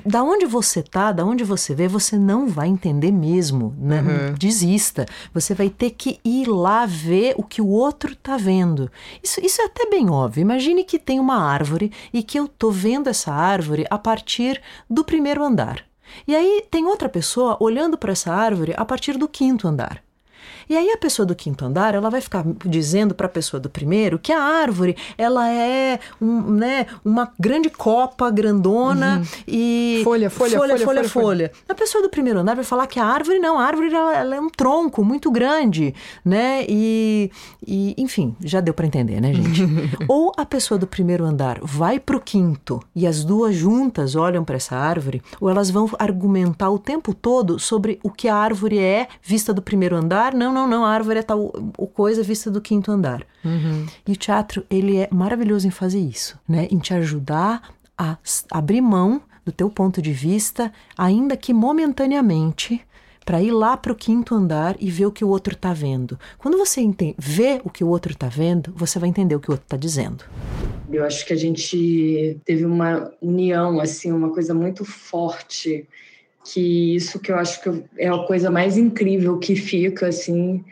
Da 0.05 0.23
onde 0.23 0.45
você 0.45 0.81
tá, 0.81 1.11
da 1.11 1.25
onde 1.25 1.43
você 1.43 1.73
vê, 1.73 1.87
você 1.87 2.17
não 2.17 2.47
vai 2.47 2.67
entender 2.67 3.11
mesmo, 3.11 3.75
né? 3.77 4.01
Uhum. 4.01 4.33
Desista. 4.33 5.05
Você 5.33 5.53
vai 5.53 5.69
ter 5.69 5.91
que 5.91 6.19
ir 6.23 6.47
lá 6.47 6.85
ver 6.85 7.35
o 7.37 7.43
que 7.43 7.61
o 7.61 7.67
outro 7.67 8.15
tá 8.15 8.37
vendo. 8.37 8.91
Isso, 9.21 9.39
isso 9.43 9.61
é 9.61 9.65
até 9.65 9.89
bem 9.89 10.09
óbvio. 10.09 10.41
Imagine 10.41 10.83
que 10.83 10.99
tem 10.99 11.19
uma 11.19 11.37
árvore 11.37 11.91
e 12.13 12.23
que 12.23 12.39
eu 12.39 12.47
tô 12.47 12.71
vendo 12.71 13.09
essa 13.09 13.31
árvore 13.31 13.85
a 13.89 13.97
partir 13.97 14.61
do 14.89 15.03
primeiro 15.03 15.43
andar. 15.43 15.85
E 16.27 16.35
aí 16.35 16.65
tem 16.69 16.85
outra 16.85 17.09
pessoa 17.09 17.57
olhando 17.59 17.97
para 17.97 18.11
essa 18.11 18.31
árvore 18.31 18.73
a 18.77 18.85
partir 18.85 19.17
do 19.17 19.27
quinto 19.27 19.67
andar. 19.67 20.03
E 20.69 20.77
aí 20.77 20.89
a 20.89 20.97
pessoa 20.97 21.25
do 21.25 21.35
quinto 21.35 21.65
andar, 21.65 21.95
ela 21.95 22.09
vai 22.09 22.21
ficar 22.21 22.43
dizendo 22.65 23.13
para 23.13 23.27
a 23.27 23.29
pessoa 23.29 23.59
do 23.59 23.69
primeiro 23.69 24.19
que 24.19 24.31
a 24.31 24.41
árvore, 24.41 24.95
ela 25.17 25.49
é 25.49 25.99
um, 26.21 26.41
né, 26.51 26.85
uma 27.03 27.31
grande 27.39 27.69
copa 27.69 28.29
grandona 28.29 29.19
uhum. 29.19 29.43
e 29.47 30.01
folha 30.03 30.29
folha, 30.29 30.57
folha, 30.57 30.77
folha, 30.77 30.85
folha, 30.85 31.09
folha, 31.09 31.51
A 31.67 31.75
pessoa 31.75 32.01
do 32.01 32.09
primeiro 32.09 32.39
andar 32.39 32.55
vai 32.55 32.63
falar 32.63 32.87
que 32.87 32.99
a 32.99 33.05
árvore 33.05 33.39
não, 33.39 33.59
a 33.59 33.65
árvore 33.65 33.93
ela, 33.93 34.15
ela 34.15 34.35
é 34.35 34.39
um 34.39 34.49
tronco 34.49 35.03
muito 35.03 35.31
grande, 35.31 35.93
né? 36.23 36.65
E, 36.67 37.31
e 37.65 37.93
enfim, 37.97 38.35
já 38.43 38.59
deu 38.59 38.73
para 38.73 38.85
entender, 38.85 39.21
né, 39.21 39.33
gente? 39.33 39.63
Ou 40.07 40.31
a 40.37 40.45
pessoa 40.45 40.77
do 40.77 40.87
primeiro 40.87 41.25
andar 41.25 41.59
vai 41.61 41.99
para 41.99 42.15
o 42.15 42.19
quinto 42.19 42.79
e 42.95 43.07
as 43.07 43.23
duas 43.23 43.55
juntas 43.55 44.15
olham 44.15 44.43
para 44.43 44.55
essa 44.55 44.75
árvore, 44.75 45.21
ou 45.39 45.49
elas 45.49 45.69
vão 45.69 45.89
argumentar 45.97 46.69
o 46.69 46.79
tempo 46.79 47.13
todo 47.13 47.59
sobre 47.59 47.99
o 48.03 48.09
que 48.09 48.27
a 48.27 48.35
árvore 48.35 48.79
é 48.79 49.07
vista 49.21 49.53
do 49.53 49.61
primeiro 49.61 49.95
andar, 49.95 50.33
não 50.33 50.52
não, 50.53 50.67
não, 50.67 50.85
a 50.85 50.89
árvore 50.89 51.19
é 51.19 51.23
tal 51.23 51.51
o 51.77 51.87
coisa 51.87 52.23
vista 52.23 52.49
do 52.51 52.61
quinto 52.61 52.91
andar. 52.91 53.25
Uhum. 53.43 53.85
E 54.07 54.11
o 54.11 54.15
teatro, 54.15 54.65
ele 54.69 54.97
é 54.97 55.09
maravilhoso 55.11 55.67
em 55.67 55.71
fazer 55.71 55.99
isso, 55.99 56.39
né? 56.47 56.67
Em 56.71 56.77
te 56.77 56.93
ajudar 56.93 57.73
a 57.97 58.17
abrir 58.51 58.81
mão 58.81 59.21
do 59.45 59.51
teu 59.51 59.69
ponto 59.69 60.01
de 60.01 60.11
vista, 60.11 60.71
ainda 60.97 61.35
que 61.35 61.53
momentaneamente, 61.53 62.81
para 63.25 63.41
ir 63.41 63.51
lá 63.51 63.75
para 63.75 63.91
o 63.91 63.95
quinto 63.95 64.35
andar 64.35 64.75
e 64.79 64.89
ver 64.89 65.05
o 65.05 65.11
que 65.11 65.23
o 65.23 65.29
outro 65.29 65.53
está 65.53 65.73
vendo. 65.73 66.17
Quando 66.37 66.57
você 66.57 66.81
entende, 66.81 67.15
vê 67.17 67.61
o 67.63 67.69
que 67.69 67.83
o 67.83 67.87
outro 67.87 68.13
está 68.13 68.27
vendo, 68.27 68.73
você 68.75 68.99
vai 68.99 69.09
entender 69.09 69.35
o 69.35 69.39
que 69.39 69.49
o 69.49 69.53
outro 69.53 69.65
está 69.65 69.77
dizendo. 69.77 70.23
Eu 70.91 71.03
acho 71.05 71.25
que 71.25 71.33
a 71.33 71.37
gente 71.37 72.39
teve 72.45 72.65
uma 72.65 73.11
união, 73.21 73.79
assim, 73.79 74.11
uma 74.11 74.29
coisa 74.29 74.53
muito 74.53 74.85
forte 74.85 75.87
que 76.43 76.95
isso 76.95 77.19
que 77.19 77.31
eu 77.31 77.37
acho 77.37 77.61
que 77.61 77.83
é 77.97 78.09
a 78.09 78.19
coisa 78.19 78.51
mais 78.51 78.77
incrível 78.77 79.37
que 79.37 79.55
fica 79.55 80.07
assim 80.07 80.63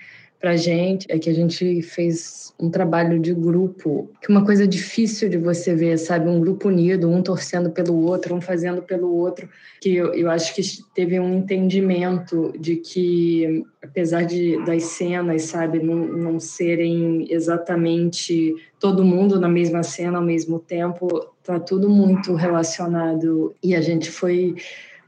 para 0.41 0.55
gente 0.55 1.05
é 1.07 1.19
que 1.19 1.29
a 1.29 1.33
gente 1.33 1.83
fez 1.83 2.51
um 2.59 2.69
trabalho 2.69 3.19
de 3.19 3.31
grupo, 3.31 4.09
que 4.19 4.31
é 4.31 4.35
uma 4.35 4.43
coisa 4.43 4.67
difícil 4.67 5.29
de 5.29 5.37
você 5.37 5.75
ver, 5.75 5.97
sabe, 5.99 6.27
um 6.27 6.39
grupo 6.39 6.67
unido, 6.67 7.09
um 7.09 7.21
torcendo 7.21 7.69
pelo 7.69 7.95
outro, 8.03 8.33
um 8.33 8.41
fazendo 8.41 8.81
pelo 8.81 9.15
outro, 9.15 9.47
que 9.79 9.95
eu, 9.95 10.13
eu 10.15 10.29
acho 10.31 10.55
que 10.55 10.61
teve 10.95 11.19
um 11.19 11.37
entendimento 11.37 12.51
de 12.59 12.77
que 12.77 13.63
apesar 13.83 14.23
de 14.23 14.63
das 14.65 14.83
cenas, 14.83 15.43
sabe, 15.43 15.79
não, 15.79 15.95
não 15.95 16.39
serem 16.39 17.27
exatamente 17.31 18.55
todo 18.79 19.05
mundo 19.05 19.39
na 19.39 19.47
mesma 19.47 19.83
cena 19.83 20.17
ao 20.17 20.23
mesmo 20.23 20.59
tempo, 20.59 21.07
tá 21.43 21.59
tudo 21.59 21.87
muito 21.87 22.33
relacionado. 22.33 23.55
E 23.63 23.75
a 23.75 23.81
gente 23.81 24.09
foi 24.09 24.55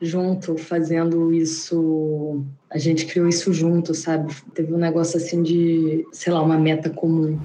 junto, 0.05 0.57
fazendo 0.57 1.33
isso. 1.33 2.43
A 2.69 2.77
gente 2.77 3.05
criou 3.05 3.27
isso 3.27 3.53
junto, 3.53 3.93
sabe? 3.93 4.33
Teve 4.53 4.73
um 4.73 4.77
negócio 4.77 5.17
assim 5.17 5.41
de, 5.41 6.05
sei 6.11 6.33
lá, 6.33 6.41
uma 6.41 6.57
meta 6.57 6.89
comum. 6.89 7.39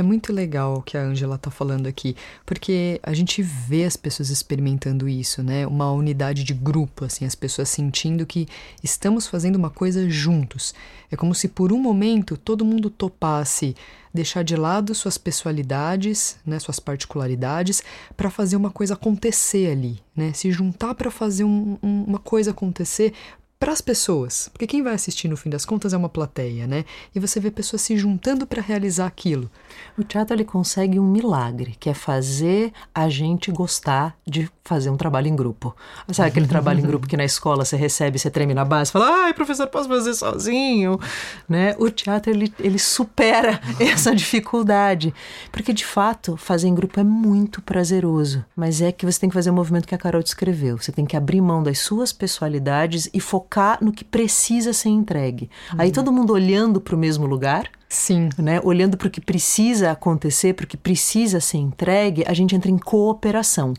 É 0.00 0.02
muito 0.02 0.32
legal 0.32 0.76
o 0.76 0.82
que 0.82 0.96
a 0.96 1.02
Angela 1.02 1.34
está 1.34 1.50
falando 1.50 1.86
aqui, 1.86 2.16
porque 2.46 2.98
a 3.02 3.12
gente 3.12 3.42
vê 3.42 3.84
as 3.84 3.98
pessoas 3.98 4.30
experimentando 4.30 5.06
isso, 5.06 5.42
né? 5.42 5.66
Uma 5.66 5.92
unidade 5.92 6.42
de 6.42 6.54
grupo, 6.54 7.04
assim, 7.04 7.26
as 7.26 7.34
pessoas 7.34 7.68
sentindo 7.68 8.24
que 8.24 8.48
estamos 8.82 9.26
fazendo 9.26 9.56
uma 9.56 9.68
coisa 9.68 10.08
juntos. 10.08 10.72
É 11.10 11.16
como 11.16 11.34
se 11.34 11.48
por 11.48 11.70
um 11.70 11.78
momento 11.78 12.38
todo 12.38 12.64
mundo 12.64 12.88
topasse 12.88 13.76
deixar 14.12 14.42
de 14.42 14.56
lado 14.56 14.94
suas 14.94 15.18
pessoalidades, 15.18 16.38
né, 16.44 16.58
suas 16.58 16.80
particularidades, 16.80 17.82
para 18.16 18.30
fazer 18.30 18.56
uma 18.56 18.70
coisa 18.70 18.94
acontecer 18.94 19.70
ali, 19.70 20.00
né? 20.16 20.32
Se 20.32 20.50
juntar 20.50 20.94
para 20.94 21.10
fazer 21.10 21.44
um, 21.44 21.76
um, 21.82 22.04
uma 22.04 22.18
coisa 22.18 22.52
acontecer 22.52 23.12
para 23.60 23.72
as 23.72 23.82
pessoas, 23.82 24.48
porque 24.48 24.66
quem 24.66 24.82
vai 24.82 24.94
assistir 24.94 25.28
no 25.28 25.36
fim 25.36 25.50
das 25.50 25.66
contas 25.66 25.92
é 25.92 25.96
uma 25.96 26.08
plateia, 26.08 26.66
né? 26.66 26.86
E 27.14 27.20
você 27.20 27.38
vê 27.38 27.50
pessoas 27.50 27.82
se 27.82 27.94
juntando 27.94 28.46
para 28.46 28.62
realizar 28.62 29.06
aquilo. 29.06 29.50
O 29.98 30.02
teatro 30.02 30.34
ele 30.34 30.46
consegue 30.46 30.98
um 30.98 31.06
milagre, 31.06 31.76
que 31.78 31.90
é 31.90 31.92
fazer 31.92 32.72
a 32.94 33.10
gente 33.10 33.52
gostar 33.52 34.16
de 34.26 34.50
fazer 34.64 34.88
um 34.88 34.96
trabalho 34.96 35.28
em 35.28 35.36
grupo. 35.36 35.76
Sabe 36.10 36.30
aquele 36.30 36.46
trabalho 36.46 36.80
em 36.80 36.86
grupo 36.86 37.06
que 37.06 37.18
na 37.18 37.24
escola 37.24 37.62
você 37.62 37.76
recebe, 37.76 38.18
você 38.18 38.30
treme 38.30 38.54
na 38.54 38.64
base, 38.64 38.90
fala: 38.90 39.24
"Ai, 39.24 39.34
professor, 39.34 39.66
posso 39.66 39.90
fazer 39.90 40.14
sozinho?", 40.14 40.98
né? 41.46 41.76
O 41.78 41.90
teatro 41.90 42.32
ele, 42.32 42.50
ele 42.58 42.78
supera 42.78 43.60
essa 43.78 44.14
dificuldade, 44.14 45.12
porque 45.52 45.74
de 45.74 45.84
fato 45.84 46.34
fazer 46.34 46.68
em 46.68 46.74
grupo 46.74 46.98
é 46.98 47.04
muito 47.04 47.60
prazeroso, 47.60 48.42
mas 48.56 48.80
é 48.80 48.90
que 48.90 49.04
você 49.04 49.20
tem 49.20 49.28
que 49.28 49.34
fazer 49.34 49.50
o 49.50 49.54
movimento 49.54 49.86
que 49.86 49.94
a 49.94 49.98
Carol 49.98 50.22
descreveu. 50.22 50.78
Você 50.78 50.92
tem 50.92 51.04
que 51.04 51.16
abrir 51.16 51.42
mão 51.42 51.62
das 51.62 51.78
suas 51.80 52.10
pessoalidades 52.10 53.10
e 53.12 53.20
focar 53.20 53.49
focar 53.50 53.78
no 53.82 53.90
que 53.92 54.04
precisa 54.04 54.72
ser 54.72 54.90
entregue. 54.90 55.50
Uhum. 55.72 55.80
Aí 55.80 55.90
todo 55.90 56.12
mundo 56.12 56.32
olhando 56.32 56.80
para 56.80 56.94
o 56.94 56.98
mesmo 56.98 57.26
lugar. 57.26 57.68
Sim. 57.88 58.28
Né? 58.38 58.60
Olhando 58.62 58.96
para 58.96 59.08
o 59.08 59.10
que 59.10 59.20
precisa 59.20 59.90
acontecer, 59.90 60.54
para 60.54 60.64
o 60.64 60.68
que 60.68 60.76
precisa 60.76 61.40
ser 61.40 61.58
entregue, 61.58 62.24
a 62.26 62.32
gente 62.32 62.54
entra 62.54 62.70
em 62.70 62.78
cooperação. 62.78 63.74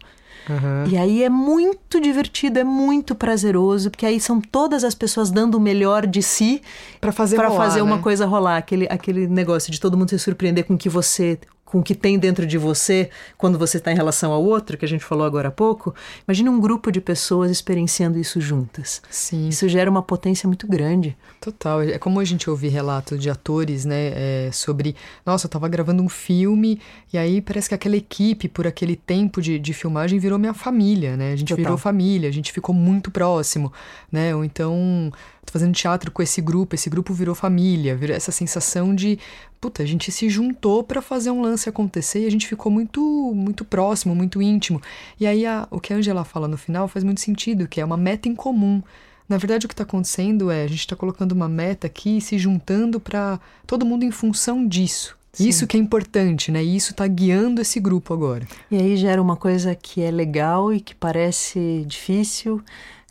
Uhum. 0.50 0.90
E 0.90 0.98
aí 0.98 1.24
é 1.24 1.30
muito 1.30 2.02
divertido, 2.02 2.60
é 2.60 2.64
muito 2.64 3.16
prazeroso, 3.16 3.90
porque 3.90 4.06
aí 4.06 4.20
são 4.20 4.42
todas 4.42 4.84
as 4.84 4.94
pessoas 4.94 5.32
dando 5.32 5.56
o 5.56 5.62
melhor 5.62 6.06
de 6.06 6.22
si 6.22 6.62
para 7.00 7.14
fazer, 7.14 7.38
pra 7.38 7.48
rolar, 7.48 7.64
fazer 7.64 7.80
né? 7.80 7.84
uma 7.84 8.00
coisa 8.00 8.26
rolar. 8.26 8.58
Aquele, 8.58 8.88
aquele 8.90 9.28
negócio 9.28 9.72
de 9.72 9.80
todo 9.80 9.96
mundo 9.96 10.10
se 10.10 10.20
surpreender 10.20 10.66
com 10.66 10.74
o 10.74 10.78
que 10.78 10.90
você 10.90 11.40
com 11.72 11.80
o 11.80 11.84
que 11.84 11.96
tem 11.96 12.20
dentro 12.20 12.46
de 12.46 12.58
você 12.58 13.10
quando 13.38 13.58
você 13.58 13.78
está 13.78 13.94
em 13.94 13.96
relação 13.96 14.34
ao 14.34 14.44
outro, 14.44 14.78
que 14.78 14.84
a 14.84 14.88
gente 14.88 15.06
falou 15.06 15.26
agora 15.26 15.48
há 15.48 15.52
pouco, 15.52 15.96
imagine 16.28 16.50
um 16.50 16.60
grupo 16.60 16.92
de 16.92 17.00
pessoas 17.00 17.50
experienciando 17.50 18.20
isso 18.20 18.42
juntas. 18.42 19.02
Sim. 19.10 19.48
Isso 19.48 19.70
gera 19.70 19.90
uma 19.90 20.04
potência 20.04 20.48
muito 20.48 20.68
grande. 20.68 21.16
Total. 21.40 21.82
É 21.82 21.98
como 21.98 22.20
a 22.20 22.26
gente 22.26 22.50
ouvir 22.50 22.68
relatos 22.68 23.18
de 23.18 23.30
atores, 23.30 23.86
né, 23.86 24.12
é, 24.14 24.50
sobre, 24.52 24.98
nossa, 25.26 25.46
eu 25.46 25.48
estava 25.48 25.70
gravando 25.70 26.04
um 26.04 26.10
filme 26.10 26.82
e 27.14 27.18
aí 27.18 27.42
parece 27.42 27.70
que 27.70 27.76
aquela 27.76 27.96
equipe, 27.96 28.50
por 28.50 28.68
aquele 28.68 28.98
tempo 28.98 29.42
de, 29.42 29.58
de 29.58 29.74
filmagem, 29.74 30.20
virou 30.20 30.38
minha 30.38 30.54
família, 30.54 31.16
né? 31.16 31.32
A 31.32 31.36
gente 31.38 31.50
Total. 31.50 31.64
virou 31.64 31.78
família, 31.78 32.28
a 32.28 32.34
gente 32.34 32.52
ficou 32.52 32.76
muito 32.76 33.10
próximo, 33.10 33.72
né? 34.12 34.36
Ou 34.36 34.44
então 34.44 35.10
tô 35.46 35.54
fazendo 35.54 35.74
teatro 35.74 36.12
com 36.12 36.22
esse 36.22 36.42
grupo, 36.42 36.76
esse 36.76 36.90
grupo 36.90 37.14
virou 37.14 37.34
família, 37.34 37.96
virou 37.96 38.16
essa 38.16 38.32
sensação 38.32 38.94
de, 38.94 39.18
puta, 39.62 39.84
a 39.84 39.86
gente 39.86 40.12
se 40.12 40.28
juntou 40.28 40.84
para 40.84 41.04
fazer 41.04 41.30
um 41.30 41.42
lance 41.42 41.70
acontecer 41.70 42.24
e 42.24 42.26
a 42.26 42.32
gente 42.32 42.48
ficou 42.48 42.72
muito 42.72 43.00
muito 43.36 43.64
próximo, 43.64 44.16
muito 44.16 44.42
íntimo. 44.42 44.82
E 45.20 45.28
aí 45.28 45.46
a, 45.46 45.68
o 45.70 45.80
que 45.80 45.94
a 45.94 45.98
Angela 45.98 46.26
fala 46.26 46.48
no 46.48 46.58
final 46.58 46.88
faz 46.88 47.04
muito 47.04 47.22
sentido, 47.22 47.68
que 47.68 47.80
é 47.80 47.86
uma 47.86 47.96
meta 47.96 48.28
em 48.28 48.36
comum. 48.36 48.82
Na 49.30 49.38
verdade, 49.38 49.66
o 49.66 49.70
que 49.70 49.74
está 49.74 49.84
acontecendo 49.84 50.52
é 50.52 50.64
a 50.64 50.68
gente 50.68 50.80
está 50.80 50.96
colocando 50.96 51.32
uma 51.32 51.48
meta 51.48 51.88
aqui 51.88 52.18
e 52.18 52.22
se 52.22 52.38
juntando 52.38 53.00
para 53.00 53.40
todo 53.66 53.86
mundo 53.86 54.04
em 54.04 54.12
função 54.12 54.68
disso. 54.68 55.16
Sim. 55.32 55.48
Isso 55.48 55.66
que 55.66 55.78
é 55.78 55.80
importante, 55.80 56.52
né? 56.52 56.62
E 56.62 56.76
isso 56.76 56.92
está 56.92 57.08
guiando 57.08 57.62
esse 57.62 57.80
grupo 57.80 58.14
agora. 58.14 58.46
E 58.70 58.76
aí 58.76 58.98
gera 58.98 59.22
uma 59.22 59.38
coisa 59.38 59.74
que 59.74 60.02
é 60.02 60.12
legal 60.12 60.74
e 60.74 60.82
que 60.82 60.94
parece 60.94 61.86
difícil, 61.88 62.62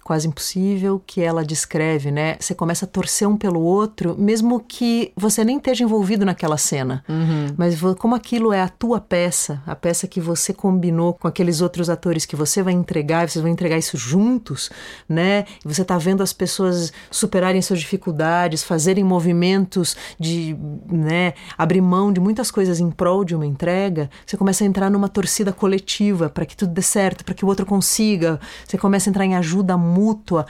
quase 0.02 0.26
impossível 0.26 1.00
que 1.06 1.20
ela 1.20 1.44
descreve, 1.44 2.10
né? 2.10 2.36
Você 2.40 2.54
começa 2.54 2.84
a 2.84 2.88
torcer 2.88 3.28
um 3.28 3.36
pelo 3.36 3.60
outro, 3.60 4.16
mesmo 4.18 4.58
que 4.58 5.12
você 5.16 5.44
nem 5.44 5.58
esteja 5.58 5.84
envolvido 5.84 6.24
naquela 6.24 6.56
cena. 6.56 7.04
Uhum. 7.08 7.54
Mas 7.56 7.78
como 7.96 8.14
aquilo 8.14 8.52
é 8.52 8.60
a 8.60 8.68
tua 8.68 9.00
peça, 9.00 9.62
a 9.64 9.76
peça 9.76 10.08
que 10.08 10.20
você 10.20 10.52
combinou 10.52 11.14
com 11.14 11.28
aqueles 11.28 11.60
outros 11.60 11.88
atores 11.88 12.24
que 12.26 12.34
você 12.34 12.60
vai 12.60 12.72
entregar, 12.72 13.28
vocês 13.28 13.40
vão 13.40 13.52
entregar 13.52 13.78
isso 13.78 13.96
juntos, 13.96 14.70
né? 15.08 15.44
E 15.64 15.68
você 15.68 15.84
tá 15.84 15.96
vendo 15.96 16.22
as 16.22 16.32
pessoas 16.32 16.92
superarem 17.08 17.62
suas 17.62 17.78
dificuldades, 17.78 18.64
fazerem 18.64 19.04
movimentos 19.04 19.96
de, 20.18 20.56
né, 20.90 21.34
abrir 21.56 21.80
mão 21.80 22.12
de 22.12 22.20
muitas 22.20 22.50
coisas 22.50 22.80
em 22.80 22.90
prol 22.90 23.24
de 23.24 23.36
uma 23.36 23.46
entrega, 23.46 24.10
você 24.26 24.36
começa 24.36 24.64
a 24.64 24.66
entrar 24.66 24.90
numa 24.90 25.08
torcida 25.08 25.52
coletiva 25.52 26.28
para 26.28 26.44
que 26.44 26.56
tudo 26.56 26.72
dê 26.72 26.82
certo, 26.82 27.24
para 27.24 27.34
que 27.34 27.44
o 27.44 27.48
outro 27.48 27.64
consiga. 27.64 28.40
Você 28.66 28.76
começa 28.76 29.08
a 29.08 29.10
entrar 29.10 29.24
em 29.24 29.36
ajuda 29.36 29.76
mútua 29.76 29.89
mútua. 29.90 30.46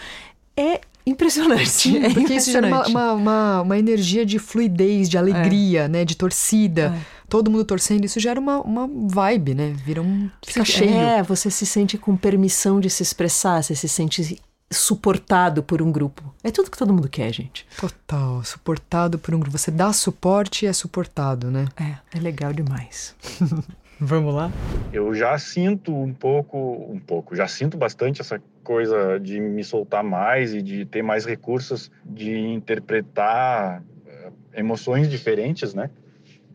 É 0.57 0.81
impressionante. 1.07 1.68
Sim, 1.68 1.98
é 1.98 2.00
porque 2.03 2.20
impressionante. 2.20 2.40
isso 2.40 2.53
gera 2.53 2.66
uma, 2.66 2.87
uma, 2.87 3.12
uma, 3.12 3.62
uma, 3.62 3.79
energia 3.79 4.24
de 4.24 4.38
fluidez, 4.38 5.09
de 5.09 5.18
alegria, 5.18 5.83
é. 5.83 5.88
né? 5.88 6.05
De 6.05 6.16
torcida. 6.16 6.94
É. 6.96 7.20
Todo 7.29 7.50
mundo 7.50 7.64
torcendo, 7.64 8.05
isso 8.05 8.18
gera 8.18 8.40
uma, 8.40 8.61
uma 8.61 8.88
vibe, 9.09 9.55
né? 9.55 9.74
Vira 9.85 10.03
um. 10.03 10.29
Fica 10.44 10.64
cheio. 10.64 10.90
É, 10.90 11.22
você 11.22 11.50
se 11.50 11.64
sente 11.64 11.96
com 11.96 12.16
permissão 12.16 12.81
de 12.81 12.90
se 12.90 13.03
expressar, 13.03 13.62
você 13.62 13.74
se 13.74 13.88
sente 13.88 14.40
suportado 14.70 15.62
por 15.62 15.83
um 15.83 15.90
grupo. 15.90 16.22
É 16.44 16.50
tudo 16.50 16.70
que 16.70 16.79
todo 16.79 16.92
mundo 16.92 17.09
quer, 17.09 17.33
gente. 17.33 17.66
Total, 17.79 18.42
suportado 18.44 19.18
por 19.18 19.35
um 19.35 19.40
grupo. 19.40 19.59
Você 19.59 19.70
dá 19.70 19.92
suporte 19.92 20.64
e 20.64 20.68
é 20.68 20.72
suportado, 20.72 21.50
né? 21.50 21.66
É, 21.76 22.18
é 22.18 22.20
legal 22.20 22.53
demais. 22.53 23.14
Vamos 24.00 24.34
lá? 24.34 24.50
Eu 24.90 25.14
já 25.14 25.38
sinto 25.38 25.94
um 25.94 26.14
pouco, 26.14 26.56
um 26.90 26.98
pouco, 26.98 27.36
já 27.36 27.46
sinto 27.46 27.76
bastante 27.76 28.22
essa 28.22 28.40
coisa 28.64 29.20
de 29.20 29.38
me 29.38 29.62
soltar 29.62 30.02
mais 30.02 30.54
e 30.54 30.62
de 30.62 30.86
ter 30.86 31.02
mais 31.02 31.26
recursos 31.26 31.90
de 32.02 32.34
interpretar 32.38 33.82
eh, 34.06 34.30
emoções 34.54 35.08
diferentes, 35.10 35.74
né? 35.74 35.90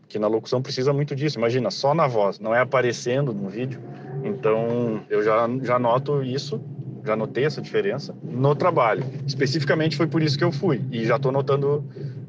Que 0.08 0.18
na 0.18 0.26
locução 0.26 0.60
precisa 0.60 0.92
muito 0.92 1.14
disso. 1.14 1.38
Imagina, 1.38 1.70
só 1.70 1.94
na 1.94 2.08
voz, 2.08 2.40
não 2.40 2.52
é 2.52 2.60
aparecendo 2.60 3.32
no 3.32 3.48
vídeo. 3.48 3.80
Então, 4.24 5.00
eu 5.08 5.22
já, 5.22 5.48
já 5.62 5.78
noto 5.78 6.24
isso, 6.24 6.60
já 7.04 7.14
notei 7.14 7.44
essa 7.44 7.62
diferença 7.62 8.12
no 8.24 8.56
trabalho. 8.56 9.04
Especificamente 9.24 9.96
foi 9.96 10.08
por 10.08 10.20
isso 10.20 10.36
que 10.36 10.44
eu 10.44 10.50
fui 10.50 10.82
e 10.90 11.04
já 11.06 11.14
estou 11.14 11.30
notando 11.30 11.84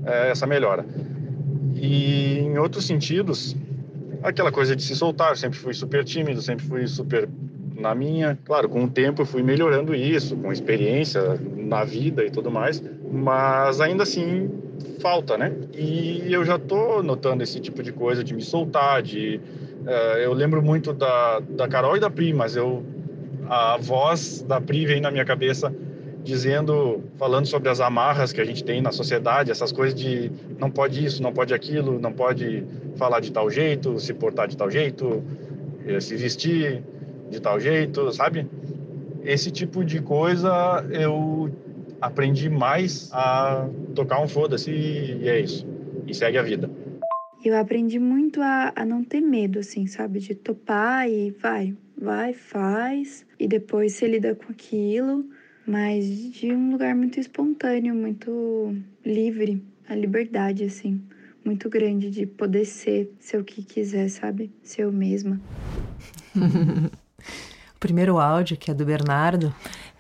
é, 0.06 0.30
essa 0.30 0.46
melhora. 0.46 0.86
E 1.76 2.40
em 2.40 2.58
outros 2.60 2.86
sentidos, 2.86 3.56
aquela 4.30 4.52
coisa 4.52 4.76
de 4.76 4.84
se 4.84 4.96
soltar. 4.96 5.32
Eu 5.32 5.36
sempre 5.36 5.58
fui 5.58 5.74
super 5.74 6.04
tímido, 6.04 6.42
sempre 6.42 6.66
fui 6.66 6.88
super 6.88 7.28
na 7.76 7.94
minha. 7.94 8.38
Claro, 8.46 8.70
com 8.70 8.84
o 8.84 8.90
tempo 8.90 9.22
eu 9.22 9.26
fui 9.26 9.44
melhorando 9.44 9.96
isso, 9.96 10.36
com 10.38 10.52
experiência 10.52 11.40
na 11.56 11.84
vida 11.84 12.26
e 12.26 12.32
tudo 12.32 12.50
mais, 12.50 12.84
mas 13.12 13.80
ainda 13.80 14.04
assim 14.04 14.50
falta, 15.00 15.38
né? 15.38 15.54
E 15.74 16.32
eu 16.32 16.44
já 16.44 16.58
tô 16.58 17.02
notando 17.04 17.44
esse 17.44 17.60
tipo 17.60 17.84
de 17.84 17.92
coisa 17.92 18.24
de 18.24 18.34
me 18.34 18.42
soltar, 18.42 19.02
de 19.02 19.40
uh, 19.84 20.18
eu 20.18 20.34
lembro 20.34 20.62
muito 20.62 20.94
da, 20.94 21.40
da 21.40 21.68
Carol 21.68 21.98
e 21.98 22.00
da 22.00 22.10
Pri, 22.10 22.34
mas 22.34 22.56
eu 22.56 22.84
a 23.50 23.78
voz 23.78 24.42
da 24.42 24.60
Pri 24.60 24.86
vem 24.86 25.00
na 25.00 25.12
minha 25.12 25.24
cabeça 25.24 25.74
dizendo, 26.28 27.02
falando 27.18 27.46
sobre 27.46 27.70
as 27.70 27.80
amarras 27.80 28.34
que 28.34 28.42
a 28.42 28.46
gente 28.46 28.64
tem 28.64 28.82
na 28.82 28.92
sociedade, 28.92 29.50
essas 29.50 29.72
coisas 29.72 29.98
de 29.98 30.30
não 30.60 30.70
pode 30.70 31.04
isso, 31.04 31.24
não 31.24 31.32
pode 31.32 31.54
aquilo, 31.54 32.00
não 32.00 32.12
pode 32.12 32.66
falar 32.98 33.22
de 33.22 33.32
tal 33.32 33.50
jeito, 33.50 33.98
se 33.98 34.14
portar 34.14 34.48
de 34.48 34.58
tal 34.58 34.70
jeito, 34.70 35.24
eh, 35.86 36.00
se 36.02 36.16
vestir 36.18 36.84
de 37.30 37.40
tal 37.40 37.60
jeito, 37.60 38.12
sabe? 38.12 38.46
Esse 39.24 39.50
tipo 39.50 39.86
de 39.86 40.02
coisa 40.02 40.86
eu 40.92 41.50
aprendi 42.02 42.50
mais 42.50 43.10
a 43.14 43.68
tocar 43.96 44.22
um 44.22 44.28
foda-se 44.28 44.72
e 44.72 45.30
é 45.30 45.40
isso. 45.40 45.66
E 46.06 46.14
segue 46.14 46.38
a 46.38 46.44
vida. 46.44 46.70
Eu 47.44 47.56
aprendi 47.56 48.00
muito 48.00 48.42
a, 48.42 48.74
a 48.76 48.86
não 48.86 49.04
ter 49.04 49.22
medo, 49.22 49.60
assim, 49.60 49.88
sabe? 49.88 50.20
De 50.20 50.36
topar 50.36 51.10
e 51.10 51.32
vai, 51.32 51.74
vai, 51.98 52.34
faz. 52.34 53.26
E 53.40 53.48
depois 53.48 53.94
você 53.94 54.08
lida 54.08 54.36
com 54.36 54.52
aquilo 54.52 55.26
mas 55.68 56.06
de 56.32 56.54
um 56.54 56.72
lugar 56.72 56.96
muito 56.96 57.20
espontâneo, 57.20 57.94
muito 57.94 58.74
livre, 59.06 59.62
a 59.90 59.94
liberdade, 59.94 60.64
assim, 60.64 61.02
muito 61.44 61.70
grande 61.70 62.10
de 62.10 62.26
poder 62.26 62.64
ser, 62.64 63.14
ser 63.20 63.38
o 63.38 63.44
que 63.44 63.62
quiser, 63.62 64.10
sabe? 64.10 64.50
Ser 64.64 64.84
eu 64.84 64.94
mesma. 64.94 65.42
o 66.34 67.80
primeiro 67.82 68.18
áudio, 68.18 68.56
que 68.56 68.72
é 68.72 68.74
do 68.74 68.86
Bernardo, 68.86 69.54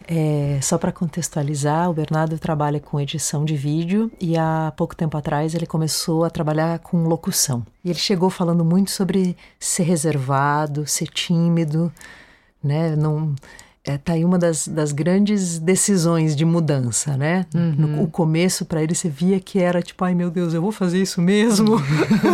é, 0.07 0.57
só 0.61 0.77
para 0.77 0.93
contextualizar, 0.93 1.89
o 1.89 1.93
Bernardo 1.93 2.39
trabalha 2.39 2.79
com 2.79 2.97
edição 2.97 3.43
de 3.43 3.57
vídeo 3.57 4.09
e 4.21 4.37
há 4.37 4.71
pouco 4.77 4.95
tempo 4.95 5.17
atrás 5.17 5.53
ele 5.53 5.65
começou 5.65 6.23
a 6.23 6.29
trabalhar 6.29 6.79
com 6.79 7.03
locução. 7.03 7.65
E 7.83 7.89
ele 7.89 7.99
chegou 7.99 8.29
falando 8.29 8.63
muito 8.63 8.89
sobre 8.89 9.35
ser 9.59 9.83
reservado, 9.83 10.87
ser 10.87 11.07
tímido, 11.07 11.91
né? 12.63 12.95
Não 12.95 13.35
é, 13.87 13.97
tá 13.97 14.13
aí 14.13 14.25
uma 14.25 14.37
das, 14.37 14.67
das 14.67 14.91
grandes 14.91 15.59
decisões 15.59 16.35
de 16.35 16.43
mudança, 16.43 17.15
né? 17.15 17.45
Uhum. 17.55 17.71
No 17.77 18.03
o 18.03 18.07
começo, 18.07 18.65
para 18.65 18.83
ele, 18.83 18.93
você 18.93 19.07
via 19.07 19.39
que 19.39 19.59
era 19.59 19.81
tipo, 19.81 20.03
ai 20.03 20.13
meu 20.13 20.29
Deus, 20.29 20.53
eu 20.53 20.61
vou 20.61 20.73
fazer 20.73 21.01
isso 21.01 21.21
mesmo. 21.21 21.81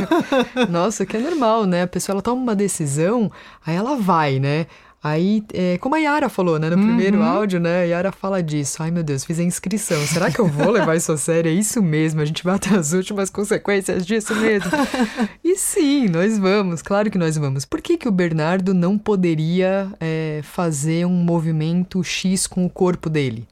Nossa, 0.68 1.06
que 1.06 1.16
é 1.16 1.20
normal, 1.20 1.66
né? 1.66 1.84
A 1.84 1.88
pessoa 1.88 2.16
ela 2.16 2.22
toma 2.24 2.42
uma 2.42 2.56
decisão, 2.56 3.32
aí 3.64 3.76
ela 3.76 3.96
vai, 3.96 4.40
né? 4.40 4.66
Aí, 5.04 5.44
é, 5.54 5.78
como 5.80 5.96
a 5.96 5.98
Yara 5.98 6.30
falou, 6.30 6.58
né, 6.58 6.70
no 6.70 6.78
uhum. 6.78 6.84
primeiro 6.84 7.22
áudio, 7.22 7.60
né, 7.60 7.82
a 7.82 7.84
Yara 7.84 8.12
fala 8.14 8.42
disso. 8.42 8.82
Ai, 8.82 8.90
meu 8.90 9.04
Deus, 9.04 9.26
fiz 9.26 9.38
a 9.38 9.44
inscrição. 9.44 10.00
Será 10.08 10.32
que 10.32 10.40
eu 10.40 10.48
vou 10.48 10.72
levar 10.72 10.96
isso 10.96 11.12
a 11.12 11.18
sério? 11.18 11.52
É 11.52 11.54
isso 11.54 11.84
mesmo, 11.84 12.22
a 12.22 12.26
gente 12.26 12.42
vai 12.42 12.56
até 12.56 12.70
as 12.70 12.94
últimas 12.94 13.30
consequências 13.30 14.06
disso 14.06 14.34
mesmo. 14.34 14.72
e 15.44 15.58
sim, 15.58 16.08
nós 16.08 16.40
vamos, 16.40 16.82
claro 16.82 17.12
que 17.12 17.18
nós 17.18 17.38
vamos. 17.38 17.66
Por 17.66 17.82
que, 17.82 17.98
que 17.98 18.08
o 18.08 18.12
Bernardo 18.12 18.74
não 18.74 18.98
poderia 18.98 19.92
é, 20.00 20.40
fazer 20.42 21.06
um 21.06 21.24
movimento 21.24 22.02
X 22.02 22.48
com 22.48 22.66
o 22.66 22.70
corpo 22.70 23.10
dele? 23.10 23.46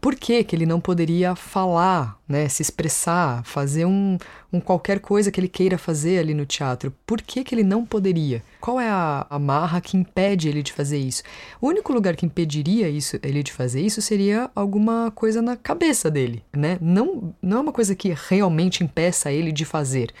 Por 0.00 0.14
que, 0.14 0.44
que 0.44 0.54
ele 0.54 0.66
não 0.66 0.80
poderia 0.80 1.34
falar, 1.34 2.18
né, 2.28 2.48
se 2.48 2.62
expressar, 2.62 3.42
fazer 3.44 3.84
um, 3.84 4.16
um 4.52 4.60
qualquer 4.60 5.00
coisa 5.00 5.30
que 5.30 5.40
ele 5.40 5.48
queira 5.48 5.76
fazer 5.76 6.18
ali 6.18 6.34
no 6.34 6.46
teatro? 6.46 6.94
Por 7.04 7.20
que, 7.20 7.42
que 7.42 7.54
ele 7.54 7.64
não 7.64 7.84
poderia? 7.84 8.42
Qual 8.60 8.80
é 8.80 8.88
a 8.88 9.26
amarra 9.28 9.80
que 9.80 9.96
impede 9.96 10.48
ele 10.48 10.62
de 10.62 10.72
fazer 10.72 10.98
isso? 10.98 11.22
O 11.60 11.68
único 11.68 11.92
lugar 11.92 12.14
que 12.14 12.26
impediria 12.26 12.88
isso, 12.88 13.18
ele 13.22 13.42
de 13.42 13.52
fazer 13.52 13.80
isso 13.80 14.00
seria 14.00 14.50
alguma 14.54 15.10
coisa 15.14 15.42
na 15.42 15.56
cabeça 15.56 16.10
dele, 16.10 16.44
né? 16.56 16.78
Não, 16.80 17.34
não 17.42 17.58
é 17.58 17.60
uma 17.60 17.72
coisa 17.72 17.94
que 17.94 18.14
realmente 18.28 18.84
impeça 18.84 19.32
ele 19.32 19.50
de 19.50 19.64
fazer. 19.64 20.12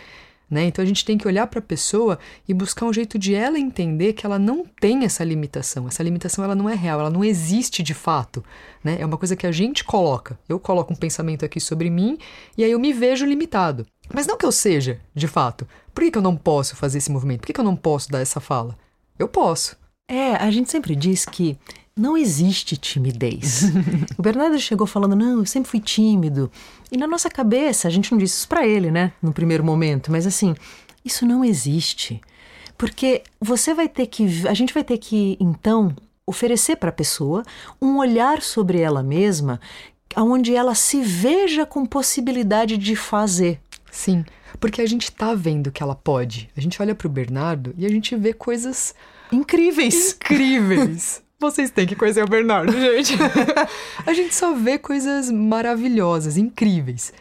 Né? 0.50 0.64
Então 0.64 0.82
a 0.82 0.86
gente 0.86 1.04
tem 1.04 1.18
que 1.18 1.28
olhar 1.28 1.46
para 1.46 1.58
a 1.58 1.62
pessoa 1.62 2.18
e 2.48 2.54
buscar 2.54 2.86
um 2.86 2.92
jeito 2.92 3.18
de 3.18 3.34
ela 3.34 3.58
entender 3.58 4.14
que 4.14 4.24
ela 4.24 4.38
não 4.38 4.64
tem 4.64 5.04
essa 5.04 5.22
limitação. 5.22 5.86
Essa 5.86 6.02
limitação 6.02 6.42
ela 6.42 6.54
não 6.54 6.68
é 6.68 6.74
real, 6.74 7.00
ela 7.00 7.10
não 7.10 7.24
existe 7.24 7.82
de 7.82 7.92
fato. 7.92 8.42
Né? 8.82 8.96
É 8.98 9.04
uma 9.04 9.18
coisa 9.18 9.36
que 9.36 9.46
a 9.46 9.52
gente 9.52 9.84
coloca. 9.84 10.38
Eu 10.48 10.58
coloco 10.58 10.92
um 10.92 10.96
pensamento 10.96 11.44
aqui 11.44 11.60
sobre 11.60 11.90
mim 11.90 12.18
e 12.56 12.64
aí 12.64 12.70
eu 12.70 12.78
me 12.78 12.92
vejo 12.92 13.26
limitado. 13.26 13.86
Mas 14.12 14.26
não 14.26 14.38
que 14.38 14.46
eu 14.46 14.52
seja, 14.52 15.00
de 15.14 15.28
fato. 15.28 15.68
Por 15.92 16.02
que, 16.02 16.12
que 16.12 16.18
eu 16.18 16.22
não 16.22 16.36
posso 16.36 16.76
fazer 16.76 16.98
esse 16.98 17.12
movimento? 17.12 17.40
Por 17.40 17.48
que, 17.48 17.52
que 17.52 17.60
eu 17.60 17.64
não 17.64 17.76
posso 17.76 18.10
dar 18.10 18.20
essa 18.20 18.40
fala? 18.40 18.76
Eu 19.18 19.28
posso. 19.28 19.76
É, 20.10 20.32
a 20.36 20.50
gente 20.50 20.70
sempre 20.70 20.96
diz 20.96 21.26
que 21.26 21.58
não 21.98 22.16
existe 22.16 22.76
timidez. 22.76 23.64
o 24.16 24.22
Bernardo 24.22 24.58
chegou 24.58 24.86
falando: 24.86 25.16
não, 25.16 25.40
eu 25.40 25.46
sempre 25.46 25.70
fui 25.70 25.80
tímido. 25.80 26.50
E 26.90 26.96
na 26.96 27.06
nossa 27.06 27.28
cabeça, 27.28 27.88
a 27.88 27.90
gente 27.90 28.12
não 28.12 28.18
disse 28.18 28.36
isso 28.36 28.48
para 28.48 28.66
ele, 28.66 28.90
né, 28.90 29.12
no 29.20 29.32
primeiro 29.32 29.64
momento, 29.64 30.10
mas 30.10 30.26
assim, 30.26 30.54
isso 31.04 31.26
não 31.26 31.44
existe. 31.44 32.20
Porque 32.76 33.22
você 33.40 33.74
vai 33.74 33.88
ter 33.88 34.06
que, 34.06 34.46
a 34.46 34.54
gente 34.54 34.72
vai 34.72 34.84
ter 34.84 34.98
que, 34.98 35.36
então, 35.40 35.94
oferecer 36.24 36.76
para 36.76 36.90
a 36.90 36.92
pessoa 36.92 37.42
um 37.82 37.98
olhar 37.98 38.40
sobre 38.40 38.80
ela 38.80 39.02
mesma, 39.02 39.60
onde 40.16 40.54
ela 40.54 40.74
se 40.74 41.02
veja 41.02 41.66
com 41.66 41.84
possibilidade 41.84 42.76
de 42.78 42.94
fazer. 42.94 43.60
Sim, 43.90 44.24
porque 44.60 44.80
a 44.80 44.86
gente 44.86 45.10
tá 45.10 45.34
vendo 45.34 45.72
que 45.72 45.82
ela 45.82 45.94
pode. 45.94 46.48
A 46.56 46.60
gente 46.60 46.80
olha 46.80 46.94
para 46.94 47.06
o 47.06 47.10
Bernardo 47.10 47.74
e 47.76 47.84
a 47.84 47.88
gente 47.88 48.14
vê 48.14 48.32
coisas 48.32 48.94
incríveis. 49.32 50.12
Incríveis. 50.12 51.22
Vocês 51.40 51.70
têm 51.70 51.86
que 51.86 51.94
conhecer 51.94 52.24
o 52.24 52.28
Bernardo, 52.28 52.72
gente. 52.72 53.14
a 54.04 54.12
gente 54.12 54.34
só 54.34 54.54
vê 54.54 54.76
coisas 54.76 55.30
maravilhosas, 55.30 56.36
incríveis. 56.36 57.12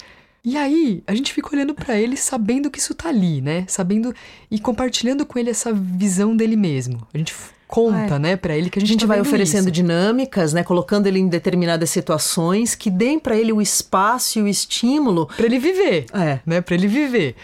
E 0.43 0.57
aí, 0.57 1.03
a 1.05 1.13
gente 1.13 1.31
fica 1.31 1.53
olhando 1.53 1.75
para 1.75 1.99
ele 1.99 2.17
sabendo 2.17 2.71
que 2.71 2.79
isso 2.79 2.95
tá 2.95 3.09
ali, 3.09 3.41
né? 3.41 3.65
Sabendo 3.67 4.11
e 4.49 4.59
compartilhando 4.59 5.23
com 5.23 5.37
ele 5.37 5.51
essa 5.51 5.71
visão 5.71 6.35
dele 6.35 6.55
mesmo. 6.55 7.05
A 7.13 7.17
gente 7.17 7.35
conta, 7.67 8.15
é. 8.15 8.19
né, 8.19 8.35
para 8.37 8.55
ele 8.57 8.69
que 8.69 8.79
a 8.79 8.81
gente, 8.81 8.89
a 8.89 8.93
gente 8.93 9.01
tá 9.01 9.07
vai 9.07 9.21
oferecendo 9.21 9.65
isso. 9.65 9.71
dinâmicas, 9.71 10.53
né, 10.53 10.63
colocando 10.63 11.05
ele 11.05 11.19
em 11.19 11.27
determinadas 11.27 11.89
situações 11.89 12.73
que 12.75 12.89
deem 12.89 13.19
para 13.19 13.35
ele 13.35 13.51
o 13.51 13.61
espaço 13.61 14.39
e 14.39 14.41
o 14.41 14.47
estímulo 14.47 15.27
para 15.27 15.45
ele 15.45 15.59
viver, 15.59 16.05
é. 16.13 16.39
né, 16.45 16.61
para 16.61 16.75
ele 16.75 16.87
viver. 16.87 17.35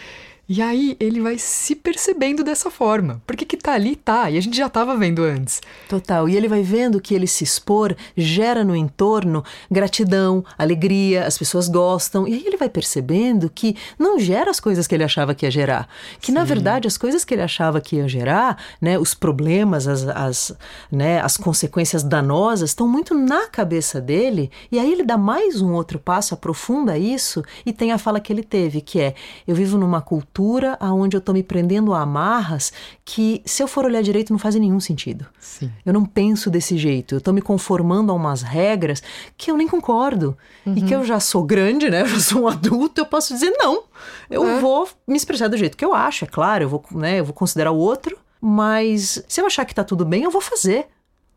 E 0.48 0.62
aí 0.62 0.98
ele 1.00 1.22
vai 1.22 1.38
se 1.38 1.74
percebendo 1.74 2.44
dessa 2.44 2.70
forma. 2.70 3.22
Porque 3.26 3.46
que 3.46 3.56
tá 3.56 3.74
ali, 3.74 3.96
tá. 3.96 4.30
E 4.30 4.38
a 4.38 4.42
gente 4.42 4.58
já 4.58 4.68
estava 4.68 4.96
vendo 4.98 5.24
antes. 5.24 5.62
Total. 5.88 6.28
E 6.28 6.36
ele 6.36 6.50
vai 6.50 6.62
vendo 6.62 7.00
que 7.00 7.16
ele 7.16 7.28
se 7.28 7.46
expor 7.46 7.96
gera 8.16 8.62
no 8.62 8.76
entorno 8.76 9.42
gratidão, 9.72 10.44
alegria, 10.58 11.26
as 11.26 11.38
pessoas 11.38 11.70
gostam. 11.70 12.28
E 12.28 12.34
aí 12.34 12.44
ele 12.46 12.58
vai 12.58 12.68
percebendo 12.68 13.50
que 13.50 13.78
não 13.98 14.20
gera 14.20 14.52
as 14.52 14.60
coisas 14.60 14.86
que 14.86 14.94
ele 14.94 15.06
achava 15.06 15.34
que 15.34 15.46
ia 15.46 15.52
gerar. 15.52 15.88
Que 16.20 16.28
Sim. 16.28 16.34
na 16.34 16.44
verdade 16.44 16.90
as 16.90 16.98
coisas 16.98 17.24
que 17.24 17.34
ele 17.34 17.42
achava 17.42 17.80
que 17.80 17.96
ia 17.96 18.08
gerar, 18.10 18.62
né, 18.82 19.00
os 19.00 19.14
problemas, 19.14 19.88
as, 19.88 20.06
as, 20.10 20.54
né, 20.92 21.22
as 21.22 21.38
consequências 21.38 22.04
danosas 22.04 22.72
estão 22.72 22.88
muito 22.88 23.16
na 23.16 23.48
cabeça 23.48 24.02
dele. 24.02 24.52
E 24.70 24.78
aí 24.78 24.92
ele 24.92 25.06
dá 25.06 25.18
mais 25.18 25.62
um 25.62 25.72
outro 25.72 25.98
passo, 25.98 26.34
aprofunda 26.34 26.98
isso 26.98 27.42
e 27.66 27.72
tem 27.72 27.94
a 27.94 27.98
fala 27.98 28.20
que 28.20 28.34
ele 28.34 28.44
teve, 28.44 28.82
que 28.82 29.00
é: 29.00 29.16
eu 29.48 29.56
vivo 29.56 29.78
numa 29.78 30.02
cultura 30.02 30.33
cultura 30.34 30.76
aonde 30.80 31.16
eu 31.16 31.20
estou 31.20 31.34
me 31.34 31.44
prendendo 31.44 31.94
a 31.94 32.02
amarras 32.02 32.74
que, 33.06 33.42
se 33.46 33.62
eu 33.62 33.68
for 33.68 33.86
olhar 33.86 34.02
direito, 34.02 34.34
não 34.34 34.40
fazem 34.40 34.60
nenhum 34.60 34.80
sentido. 34.80 35.28
Sim. 35.40 35.72
Eu 35.86 35.94
não 35.94 36.04
penso 36.04 36.50
desse 36.50 36.76
jeito. 36.76 37.14
Eu 37.14 37.20
estou 37.20 37.34
me 37.34 37.42
conformando 37.42 38.12
a 38.12 38.16
umas 38.16 38.42
regras 38.42 39.04
que 39.38 39.52
eu 39.52 39.58
nem 39.58 39.68
concordo. 39.68 40.36
Uhum. 40.66 40.74
E 40.76 40.82
que 40.82 40.96
eu 40.96 41.06
já 41.06 41.20
sou 41.20 41.44
grande, 41.44 41.90
né? 41.90 42.02
Eu 42.04 42.08
já 42.08 42.20
sou 42.20 42.44
um 42.44 42.48
adulto, 42.48 43.00
eu 43.00 43.06
posso 43.06 43.34
dizer 43.34 43.52
não. 43.58 43.84
Eu 44.30 44.46
é. 44.46 44.60
vou 44.60 44.90
me 45.08 45.16
expressar 45.16 45.48
do 45.48 45.58
jeito 45.58 45.78
que 45.78 45.86
eu 45.86 45.94
acho, 45.94 46.26
é 46.26 46.28
claro. 46.28 46.64
Eu 46.64 46.70
vou, 46.70 46.84
né, 46.92 47.20
eu 47.20 47.26
vou 47.26 47.34
considerar 47.34 47.72
o 47.72 47.78
outro. 47.78 48.18
Mas 48.42 49.24
se 49.28 49.40
eu 49.40 49.46
achar 49.46 49.66
que 49.66 49.72
está 49.72 49.84
tudo 49.84 50.04
bem, 50.04 50.24
eu 50.24 50.32
vou 50.32 50.42
fazer. 50.42 50.88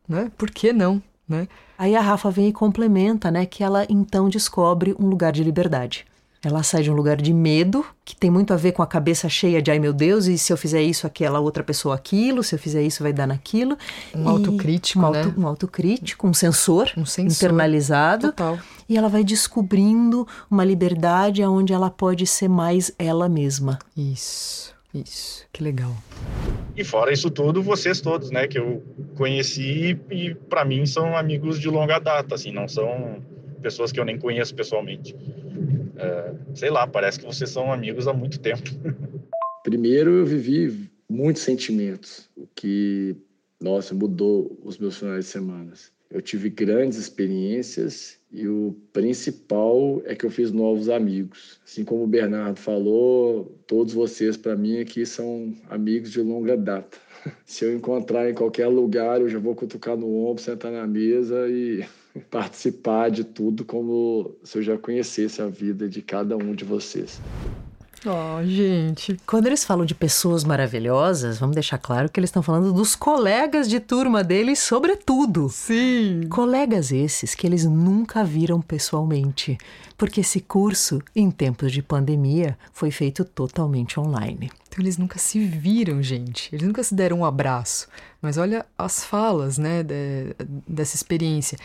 Né? 0.08 0.30
Por 0.36 0.50
que 0.50 0.72
não? 0.72 1.02
Né? 1.28 1.46
Aí 1.78 1.94
a 1.94 2.00
Rafa 2.00 2.30
vem 2.30 2.48
e 2.48 2.52
complementa, 2.52 3.30
né, 3.30 3.46
que 3.46 3.62
ela 3.62 3.86
então 3.88 4.28
descobre 4.28 4.94
um 4.98 5.06
lugar 5.06 5.32
de 5.32 5.44
liberdade. 5.44 6.06
Ela 6.46 6.62
sai 6.62 6.80
de 6.80 6.90
um 6.92 6.94
lugar 6.94 7.16
de 7.16 7.34
medo, 7.34 7.84
que 8.04 8.14
tem 8.14 8.30
muito 8.30 8.54
a 8.54 8.56
ver 8.56 8.70
com 8.70 8.80
a 8.80 8.86
cabeça 8.86 9.28
cheia 9.28 9.60
de 9.60 9.68
ai 9.68 9.80
meu 9.80 9.92
Deus, 9.92 10.26
e 10.26 10.38
se 10.38 10.52
eu 10.52 10.56
fizer 10.56 10.80
isso, 10.80 11.04
aquela 11.04 11.40
outra 11.40 11.64
pessoa 11.64 11.96
aquilo, 11.96 12.40
se 12.44 12.54
eu 12.54 12.58
fizer 12.60 12.84
isso, 12.84 13.02
vai 13.02 13.12
dar 13.12 13.26
naquilo. 13.26 13.76
Um 14.14 14.22
e 14.22 14.28
autocrítico, 14.28 15.04
um, 15.04 15.10
né? 15.10 15.22
auto, 15.24 15.40
um 15.40 15.44
autocrítico, 15.44 16.24
um 16.24 16.32
sensor, 16.32 16.88
um 16.96 17.04
sensor 17.04 17.32
internalizado. 17.32 18.28
Total. 18.28 18.60
E 18.88 18.96
ela 18.96 19.08
vai 19.08 19.24
descobrindo 19.24 20.24
uma 20.48 20.64
liberdade 20.64 21.42
onde 21.42 21.72
ela 21.72 21.90
pode 21.90 22.24
ser 22.28 22.46
mais 22.48 22.92
ela 22.96 23.28
mesma. 23.28 23.80
Isso, 23.96 24.72
isso. 24.94 25.44
Que 25.52 25.64
legal. 25.64 25.96
E 26.76 26.84
fora 26.84 27.12
isso 27.12 27.28
tudo, 27.28 27.60
vocês 27.60 28.00
todos, 28.00 28.30
né, 28.30 28.46
que 28.46 28.56
eu 28.60 28.84
conheci 29.16 29.98
e 30.08 30.32
para 30.48 30.64
mim 30.64 30.86
são 30.86 31.16
amigos 31.16 31.58
de 31.58 31.68
longa 31.68 31.98
data, 31.98 32.36
assim, 32.36 32.52
não 32.52 32.68
são 32.68 33.20
pessoas 33.60 33.90
que 33.90 33.98
eu 33.98 34.04
nem 34.04 34.16
conheço 34.16 34.54
pessoalmente. 34.54 35.12
É, 35.98 36.34
sei 36.54 36.70
lá, 36.70 36.86
parece 36.86 37.20
que 37.20 37.26
vocês 37.26 37.50
são 37.50 37.72
amigos 37.72 38.06
há 38.06 38.12
muito 38.12 38.38
tempo. 38.38 38.70
Primeiro, 39.64 40.10
eu 40.10 40.26
vivi 40.26 40.88
muitos 41.08 41.42
sentimentos, 41.42 42.28
o 42.36 42.46
que, 42.54 43.16
nossa, 43.60 43.94
mudou 43.94 44.58
os 44.62 44.78
meus 44.78 44.98
finais 44.98 45.24
de 45.24 45.30
semana. 45.30 45.72
Eu 46.08 46.22
tive 46.22 46.48
grandes 46.48 46.98
experiências 46.98 48.18
e 48.30 48.46
o 48.46 48.76
principal 48.92 50.00
é 50.04 50.14
que 50.14 50.24
eu 50.24 50.30
fiz 50.30 50.52
novos 50.52 50.88
amigos. 50.88 51.60
Assim 51.64 51.84
como 51.84 52.04
o 52.04 52.06
Bernardo 52.06 52.60
falou, 52.60 53.58
todos 53.66 53.92
vocês, 53.92 54.36
para 54.36 54.54
mim, 54.54 54.78
aqui 54.78 55.04
são 55.04 55.52
amigos 55.68 56.12
de 56.12 56.20
longa 56.20 56.56
data. 56.56 56.96
Se 57.44 57.64
eu 57.64 57.74
encontrar 57.74 58.30
em 58.30 58.34
qualquer 58.34 58.68
lugar, 58.68 59.20
eu 59.20 59.28
já 59.28 59.38
vou 59.38 59.56
cutucar 59.56 59.96
no 59.96 60.26
ombro, 60.26 60.40
sentar 60.40 60.70
na 60.70 60.86
mesa 60.86 61.48
e 61.48 61.84
participar 62.30 63.10
de 63.10 63.24
tudo 63.24 63.64
como 63.64 64.36
se 64.42 64.58
eu 64.58 64.62
já 64.62 64.78
conhecesse 64.78 65.40
a 65.40 65.46
vida 65.46 65.88
de 65.88 66.02
cada 66.02 66.36
um 66.36 66.54
de 66.54 66.64
vocês. 66.64 67.20
Oh, 68.04 68.44
gente. 68.44 69.16
Quando 69.26 69.46
eles 69.46 69.64
falam 69.64 69.84
de 69.84 69.94
pessoas 69.94 70.44
maravilhosas, 70.44 71.38
vamos 71.38 71.54
deixar 71.54 71.78
claro 71.78 72.08
que 72.08 72.20
eles 72.20 72.28
estão 72.28 72.42
falando 72.42 72.72
dos 72.72 72.94
colegas 72.94 73.68
de 73.68 73.80
turma 73.80 74.22
deles, 74.22 74.60
sobretudo. 74.60 75.48
Sim. 75.48 76.28
Colegas 76.30 76.92
esses 76.92 77.34
que 77.34 77.46
eles 77.46 77.64
nunca 77.64 78.22
viram 78.22 78.60
pessoalmente, 78.60 79.58
porque 79.98 80.20
esse 80.20 80.40
curso, 80.40 81.02
em 81.16 81.30
tempos 81.32 81.72
de 81.72 81.82
pandemia, 81.82 82.56
foi 82.72 82.92
feito 82.92 83.24
totalmente 83.24 83.98
online. 83.98 84.52
Então 84.68 84.84
eles 84.84 84.98
nunca 84.98 85.18
se 85.18 85.40
viram, 85.40 86.00
gente. 86.00 86.54
Eles 86.54 86.66
nunca 86.66 86.82
se 86.84 86.94
deram 86.94 87.20
um 87.20 87.24
abraço. 87.24 87.88
Mas 88.22 88.36
olha 88.36 88.64
as 88.78 89.04
falas, 89.04 89.58
né, 89.58 89.82
de, 89.82 90.36
dessa 90.68 90.94
experiência. 90.94 91.58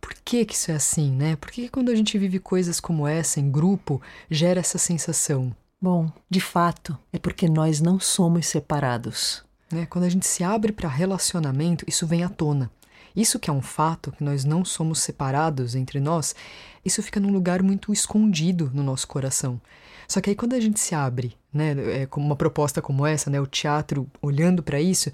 Por 0.00 0.14
que, 0.24 0.44
que 0.44 0.54
isso 0.54 0.70
é 0.70 0.74
assim, 0.74 1.10
né? 1.10 1.36
Por 1.36 1.50
que, 1.50 1.62
que 1.62 1.68
quando 1.68 1.90
a 1.90 1.94
gente 1.94 2.18
vive 2.18 2.38
coisas 2.38 2.80
como 2.80 3.06
essa 3.06 3.40
em 3.40 3.50
grupo, 3.50 4.00
gera 4.30 4.60
essa 4.60 4.78
sensação? 4.78 5.54
Bom, 5.80 6.10
de 6.28 6.40
fato, 6.40 6.98
é 7.12 7.18
porque 7.18 7.48
nós 7.48 7.80
não 7.80 8.00
somos 8.00 8.46
separados. 8.46 9.44
Né? 9.70 9.86
Quando 9.86 10.04
a 10.04 10.08
gente 10.08 10.26
se 10.26 10.42
abre 10.42 10.72
para 10.72 10.88
relacionamento, 10.88 11.84
isso 11.86 12.06
vem 12.06 12.24
à 12.24 12.28
tona. 12.28 12.70
Isso 13.14 13.38
que 13.38 13.50
é 13.50 13.52
um 13.52 13.62
fato, 13.62 14.12
que 14.12 14.22
nós 14.24 14.44
não 14.44 14.64
somos 14.64 15.00
separados 15.00 15.74
entre 15.74 16.00
nós, 16.00 16.34
isso 16.84 17.02
fica 17.02 17.20
num 17.20 17.32
lugar 17.32 17.62
muito 17.62 17.92
escondido 17.92 18.70
no 18.72 18.82
nosso 18.82 19.06
coração. 19.08 19.60
Só 20.06 20.20
que 20.20 20.30
aí 20.30 20.36
quando 20.36 20.54
a 20.54 20.60
gente 20.60 20.80
se 20.80 20.94
abre, 20.94 21.36
né, 21.52 22.02
é, 22.02 22.06
como 22.06 22.24
uma 22.24 22.36
proposta 22.36 22.80
como 22.80 23.04
essa, 23.06 23.28
né, 23.28 23.40
o 23.40 23.46
teatro 23.46 24.10
olhando 24.22 24.62
para 24.62 24.80
isso, 24.80 25.10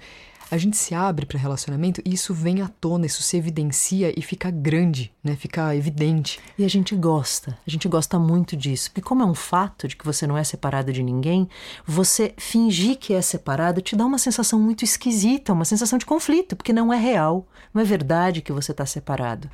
a 0.49 0.57
gente 0.57 0.77
se 0.77 0.93
abre 0.93 1.25
para 1.25 1.39
relacionamento 1.39 2.01
e 2.05 2.13
isso 2.13 2.33
vem 2.33 2.61
à 2.61 2.67
tona, 2.67 3.05
isso 3.05 3.23
se 3.23 3.37
evidencia 3.37 4.13
e 4.17 4.21
fica 4.21 4.51
grande, 4.51 5.11
né? 5.23 5.35
Fica 5.35 5.75
evidente. 5.75 6.39
E 6.57 6.63
a 6.63 6.67
gente 6.67 6.95
gosta, 6.95 7.57
a 7.65 7.69
gente 7.69 7.87
gosta 7.87 8.19
muito 8.19 8.55
disso. 8.55 8.89
Porque 8.89 9.01
como 9.01 9.23
é 9.23 9.25
um 9.25 9.33
fato 9.33 9.87
de 9.87 9.95
que 9.95 10.05
você 10.05 10.27
não 10.27 10.37
é 10.37 10.43
separado 10.43 10.93
de 10.93 11.01
ninguém, 11.01 11.47
você 11.85 12.33
fingir 12.37 12.97
que 12.97 13.13
é 13.13 13.21
separado 13.21 13.81
te 13.81 13.95
dá 13.95 14.05
uma 14.05 14.17
sensação 14.17 14.59
muito 14.59 14.83
esquisita, 14.83 15.53
uma 15.53 15.65
sensação 15.65 15.97
de 15.97 16.05
conflito, 16.05 16.55
porque 16.55 16.73
não 16.73 16.93
é 16.93 16.97
real, 16.97 17.47
não 17.73 17.81
é 17.81 17.85
verdade 17.85 18.41
que 18.41 18.51
você 18.51 18.71
está 18.71 18.85
separado. 18.85 19.49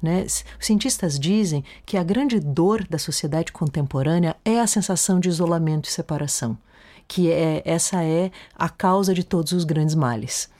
Né? 0.00 0.24
Os 0.24 0.44
cientistas 0.60 1.18
dizem 1.18 1.64
que 1.84 1.96
a 1.96 2.04
grande 2.04 2.38
dor 2.38 2.86
da 2.86 2.98
sociedade 2.98 3.50
contemporânea 3.50 4.36
é 4.44 4.60
a 4.60 4.66
sensação 4.66 5.18
de 5.18 5.28
isolamento 5.28 5.88
e 5.88 5.92
separação 5.92 6.56
que 7.08 7.32
é 7.32 7.62
essa 7.64 8.04
é 8.04 8.30
a 8.54 8.68
causa 8.68 9.14
de 9.14 9.24
todos 9.24 9.52
os 9.52 9.64
grandes 9.64 9.94
males. 9.94 10.50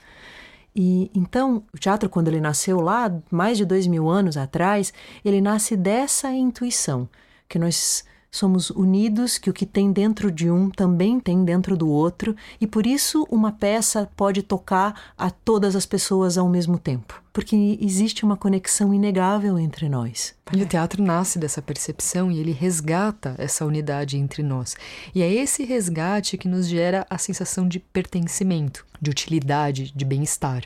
E 0.75 1.11
então, 1.15 1.63
o 1.73 1.77
teatro, 1.77 2.09
quando 2.09 2.27
ele 2.27 2.41
nasceu 2.41 2.81
lá, 2.81 3.11
mais 3.29 3.57
de 3.57 3.65
dois 3.65 3.85
mil 3.85 4.09
anos 4.09 4.35
atrás, 4.35 4.91
ele 5.23 5.41
nasce 5.41 5.77
dessa 5.77 6.31
intuição, 6.31 7.07
que 7.47 7.59
nós 7.59 8.03
somos 8.31 8.69
unidos, 8.69 9.37
que 9.37 9.49
o 9.49 9.53
que 9.53 9.65
tem 9.65 9.91
dentro 9.91 10.31
de 10.31 10.49
um 10.49 10.69
também 10.69 11.19
tem 11.19 11.43
dentro 11.43 11.75
do 11.75 11.89
outro, 11.89 12.35
e 12.59 12.67
por 12.67 12.85
isso 12.85 13.27
uma 13.29 13.51
peça 13.51 14.09
pode 14.15 14.43
tocar 14.43 15.13
a 15.17 15.29
todas 15.29 15.75
as 15.75 15.85
pessoas 15.85 16.37
ao 16.37 16.47
mesmo 16.47 16.77
tempo, 16.77 17.21
porque 17.33 17.77
existe 17.81 18.23
uma 18.23 18.37
conexão 18.37 18.93
inegável 18.93 19.57
entre 19.57 19.89
nós. 19.89 20.35
E 20.51 20.61
o 20.61 20.65
teatro 20.65 21.03
nasce 21.03 21.37
dessa 21.37 21.61
percepção 21.61 22.31
e 22.31 22.39
ele 22.39 22.51
resgata 22.51 23.35
essa 23.37 23.65
unidade 23.65 24.17
entre 24.17 24.41
nós. 24.41 24.75
E 25.13 25.21
é 25.21 25.31
esse 25.31 25.63
resgate 25.63 26.37
que 26.37 26.47
nos 26.47 26.67
gera 26.67 27.05
a 27.09 27.17
sensação 27.17 27.67
de 27.67 27.79
pertencimento, 27.79 28.85
de 29.01 29.09
utilidade, 29.09 29.91
de 29.95 30.05
bem-estar. 30.05 30.63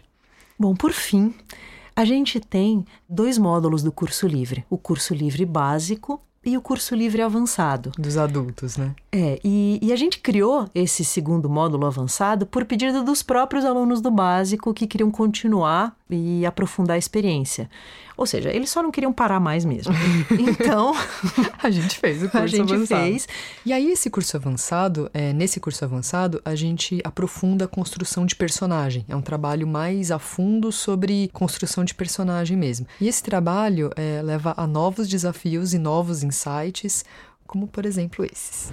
Bom, 0.58 0.76
por 0.76 0.94
fim, 0.94 1.34
a 1.96 2.06
gente 2.06 2.40
tem 2.40 2.86
dois 3.08 3.38
módulos 3.38 3.84
do 3.84 3.92
curso 3.92 4.28
livre: 4.28 4.66
o 4.70 4.78
curso 4.78 5.14
livre 5.14 5.46
básico 5.46 6.22
e 6.46 6.58
o 6.58 6.62
curso 6.62 6.96
livre 6.96 7.22
avançado. 7.22 7.92
Dos 7.98 8.18
adultos, 8.18 8.78
né? 8.78 8.96
É, 9.16 9.40
e, 9.44 9.78
e, 9.80 9.94
a 9.94 9.96
gente 9.96 10.18
criou 10.18 10.68
esse 10.74 11.06
segundo 11.06 11.48
módulo 11.48 11.86
avançado 11.86 12.48
por 12.48 12.66
pedido 12.66 13.04
dos 13.04 13.22
próprios 13.22 13.64
alunos 13.64 14.02
do 14.02 14.10
básico 14.10 14.74
que 14.74 14.88
queriam 14.88 15.12
continuar 15.12 15.96
e 16.10 16.44
aprofundar 16.48 16.96
a 16.96 16.98
experiência. 16.98 17.70
Ou 18.18 18.26
seja, 18.26 18.50
eles 18.50 18.72
só 18.72 18.82
não 18.82 18.90
queriam 18.90 19.14
parar 19.14 19.40
mais 19.40 19.66
mesmo. 19.66 19.94
Então, 20.32 20.94
a 21.62 21.70
gente 21.70 22.00
fez 22.00 22.24
o 22.24 22.30
curso 22.30 22.44
a 22.44 22.48
gente 22.48 22.74
avançado. 22.74 23.04
Fez. 23.04 23.28
E 23.64 23.72
aí 23.72 23.92
esse 23.92 24.10
curso 24.10 24.36
avançado, 24.36 25.10
é, 25.14 25.32
nesse 25.32 25.60
curso 25.60 25.86
avançado, 25.86 26.42
a 26.44 26.56
gente 26.56 27.00
aprofunda 27.04 27.66
a 27.66 27.68
construção 27.68 28.26
de 28.26 28.36
personagem. 28.36 29.06
É 29.08 29.16
um 29.16 29.22
trabalho 29.22 29.68
mais 29.68 30.10
a 30.10 30.18
fundo 30.18 30.72
sobre 30.72 31.30
construção 31.34 31.84
de 31.84 31.94
personagem 31.94 32.58
mesmo. 32.58 32.88
E 33.00 33.08
esse 33.08 33.22
trabalho 33.22 33.92
é, 33.96 34.22
leva 34.24 34.56
a 34.58 34.66
novos 34.66 35.08
desafios 35.08 35.74
e 35.74 35.78
novos 35.78 36.24
insights 36.24 37.04
como 37.46 37.68
por 37.68 37.86
exemplo 37.86 38.26
esses. 38.26 38.72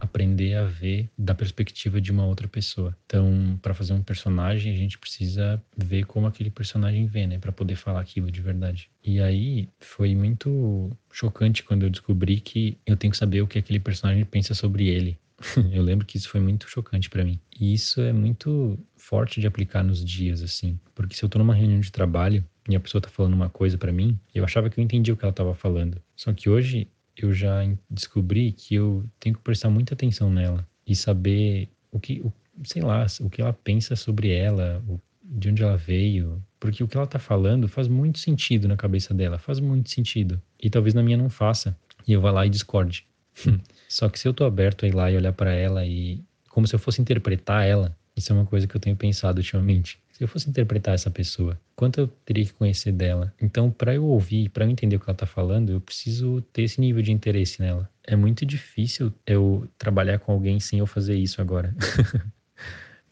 Aprender 0.00 0.54
a 0.54 0.64
ver 0.64 1.08
da 1.16 1.34
perspectiva 1.34 2.00
de 2.00 2.12
uma 2.12 2.26
outra 2.26 2.46
pessoa. 2.46 2.96
Então, 3.06 3.58
para 3.62 3.74
fazer 3.74 3.92
um 3.92 4.02
personagem, 4.02 4.72
a 4.72 4.76
gente 4.76 4.98
precisa 4.98 5.62
ver 5.76 6.04
como 6.04 6.26
aquele 6.26 6.50
personagem 6.50 7.06
vê, 7.06 7.26
né, 7.26 7.38
para 7.38 7.52
poder 7.52 7.76
falar 7.76 8.00
aquilo 8.00 8.30
de 8.30 8.40
verdade. 8.40 8.90
E 9.02 9.20
aí 9.20 9.68
foi 9.80 10.14
muito 10.14 10.90
chocante 11.12 11.62
quando 11.62 11.84
eu 11.84 11.90
descobri 11.90 12.40
que 12.40 12.78
eu 12.86 12.96
tenho 12.96 13.10
que 13.10 13.16
saber 13.16 13.42
o 13.42 13.46
que 13.46 13.58
aquele 13.58 13.80
personagem 13.80 14.24
pensa 14.24 14.54
sobre 14.54 14.88
ele. 14.88 15.18
eu 15.72 15.82
lembro 15.82 16.06
que 16.06 16.16
isso 16.16 16.28
foi 16.28 16.40
muito 16.40 16.68
chocante 16.68 17.10
para 17.10 17.24
mim. 17.24 17.38
E 17.58 17.74
isso 17.74 18.00
é 18.00 18.12
muito 18.12 18.78
forte 18.96 19.40
de 19.40 19.46
aplicar 19.46 19.82
nos 19.82 20.04
dias, 20.04 20.42
assim. 20.42 20.78
Porque 20.94 21.14
se 21.14 21.22
eu 21.22 21.28
tô 21.28 21.38
numa 21.38 21.54
reunião 21.54 21.80
de 21.80 21.92
trabalho 21.92 22.44
e 22.68 22.74
a 22.74 22.80
pessoa 22.80 23.00
tá 23.00 23.08
falando 23.08 23.34
uma 23.34 23.48
coisa 23.48 23.78
para 23.78 23.92
mim, 23.92 24.18
eu 24.34 24.44
achava 24.44 24.68
que 24.70 24.78
eu 24.80 24.84
entendia 24.84 25.14
o 25.14 25.16
que 25.16 25.24
ela 25.24 25.32
tava 25.32 25.54
falando. 25.54 26.00
Só 26.16 26.32
que 26.32 26.48
hoje 26.48 26.88
eu 27.16 27.32
já 27.32 27.60
descobri 27.90 28.52
que 28.52 28.74
eu 28.74 29.04
tenho 29.18 29.36
que 29.36 29.42
prestar 29.42 29.70
muita 29.70 29.94
atenção 29.94 30.30
nela 30.30 30.66
e 30.86 30.94
saber 30.94 31.68
o 31.90 31.98
que, 31.98 32.20
o, 32.20 32.32
sei 32.64 32.82
lá, 32.82 33.06
o 33.20 33.30
que 33.30 33.40
ela 33.40 33.52
pensa 33.52 33.96
sobre 33.96 34.30
ela, 34.30 34.82
o, 34.86 35.00
de 35.22 35.50
onde 35.50 35.62
ela 35.62 35.76
veio, 35.76 36.42
porque 36.60 36.82
o 36.84 36.88
que 36.88 36.96
ela 36.96 37.06
tá 37.06 37.18
falando 37.18 37.68
faz 37.68 37.88
muito 37.88 38.18
sentido 38.18 38.68
na 38.68 38.76
cabeça 38.76 39.12
dela, 39.12 39.38
faz 39.38 39.60
muito 39.60 39.90
sentido. 39.90 40.40
E 40.62 40.70
talvez 40.70 40.94
na 40.94 41.02
minha 41.02 41.16
não 41.16 41.28
faça. 41.28 41.76
E 42.06 42.12
eu 42.12 42.20
vá 42.20 42.30
lá 42.30 42.46
e 42.46 42.50
discorde. 42.50 43.06
Só 43.88 44.08
que 44.08 44.18
se 44.18 44.28
eu 44.28 44.34
tô 44.34 44.44
aberto 44.44 44.84
a 44.84 44.88
ir 44.88 44.94
lá 44.94 45.10
e 45.10 45.16
olhar 45.16 45.32
para 45.32 45.52
ela 45.52 45.84
e 45.84 46.22
como 46.48 46.66
se 46.66 46.74
eu 46.74 46.78
fosse 46.78 47.00
interpretar 47.00 47.66
ela, 47.66 47.96
isso 48.16 48.32
é 48.32 48.34
uma 48.34 48.46
coisa 48.46 48.66
que 48.66 48.74
eu 48.74 48.80
tenho 48.80 48.96
pensado 48.96 49.38
ultimamente. 49.38 49.98
Se 50.16 50.24
eu 50.24 50.28
fosse 50.28 50.48
interpretar 50.48 50.94
essa 50.94 51.10
pessoa, 51.10 51.60
quanto 51.74 52.00
eu 52.00 52.08
teria 52.24 52.46
que 52.46 52.54
conhecer 52.54 52.90
dela? 52.90 53.34
Então, 53.38 53.70
para 53.70 53.94
eu 53.94 54.02
ouvir, 54.06 54.48
para 54.48 54.64
eu 54.64 54.70
entender 54.70 54.96
o 54.96 54.98
que 54.98 55.04
ela 55.04 55.14
está 55.14 55.26
falando, 55.26 55.72
eu 55.72 55.78
preciso 55.78 56.40
ter 56.54 56.62
esse 56.62 56.80
nível 56.80 57.02
de 57.02 57.12
interesse 57.12 57.60
nela. 57.60 57.86
É 58.02 58.16
muito 58.16 58.46
difícil 58.46 59.12
eu 59.26 59.68
trabalhar 59.76 60.18
com 60.18 60.32
alguém 60.32 60.58
sem 60.58 60.78
eu 60.78 60.86
fazer 60.86 61.16
isso 61.16 61.42
agora. 61.42 61.74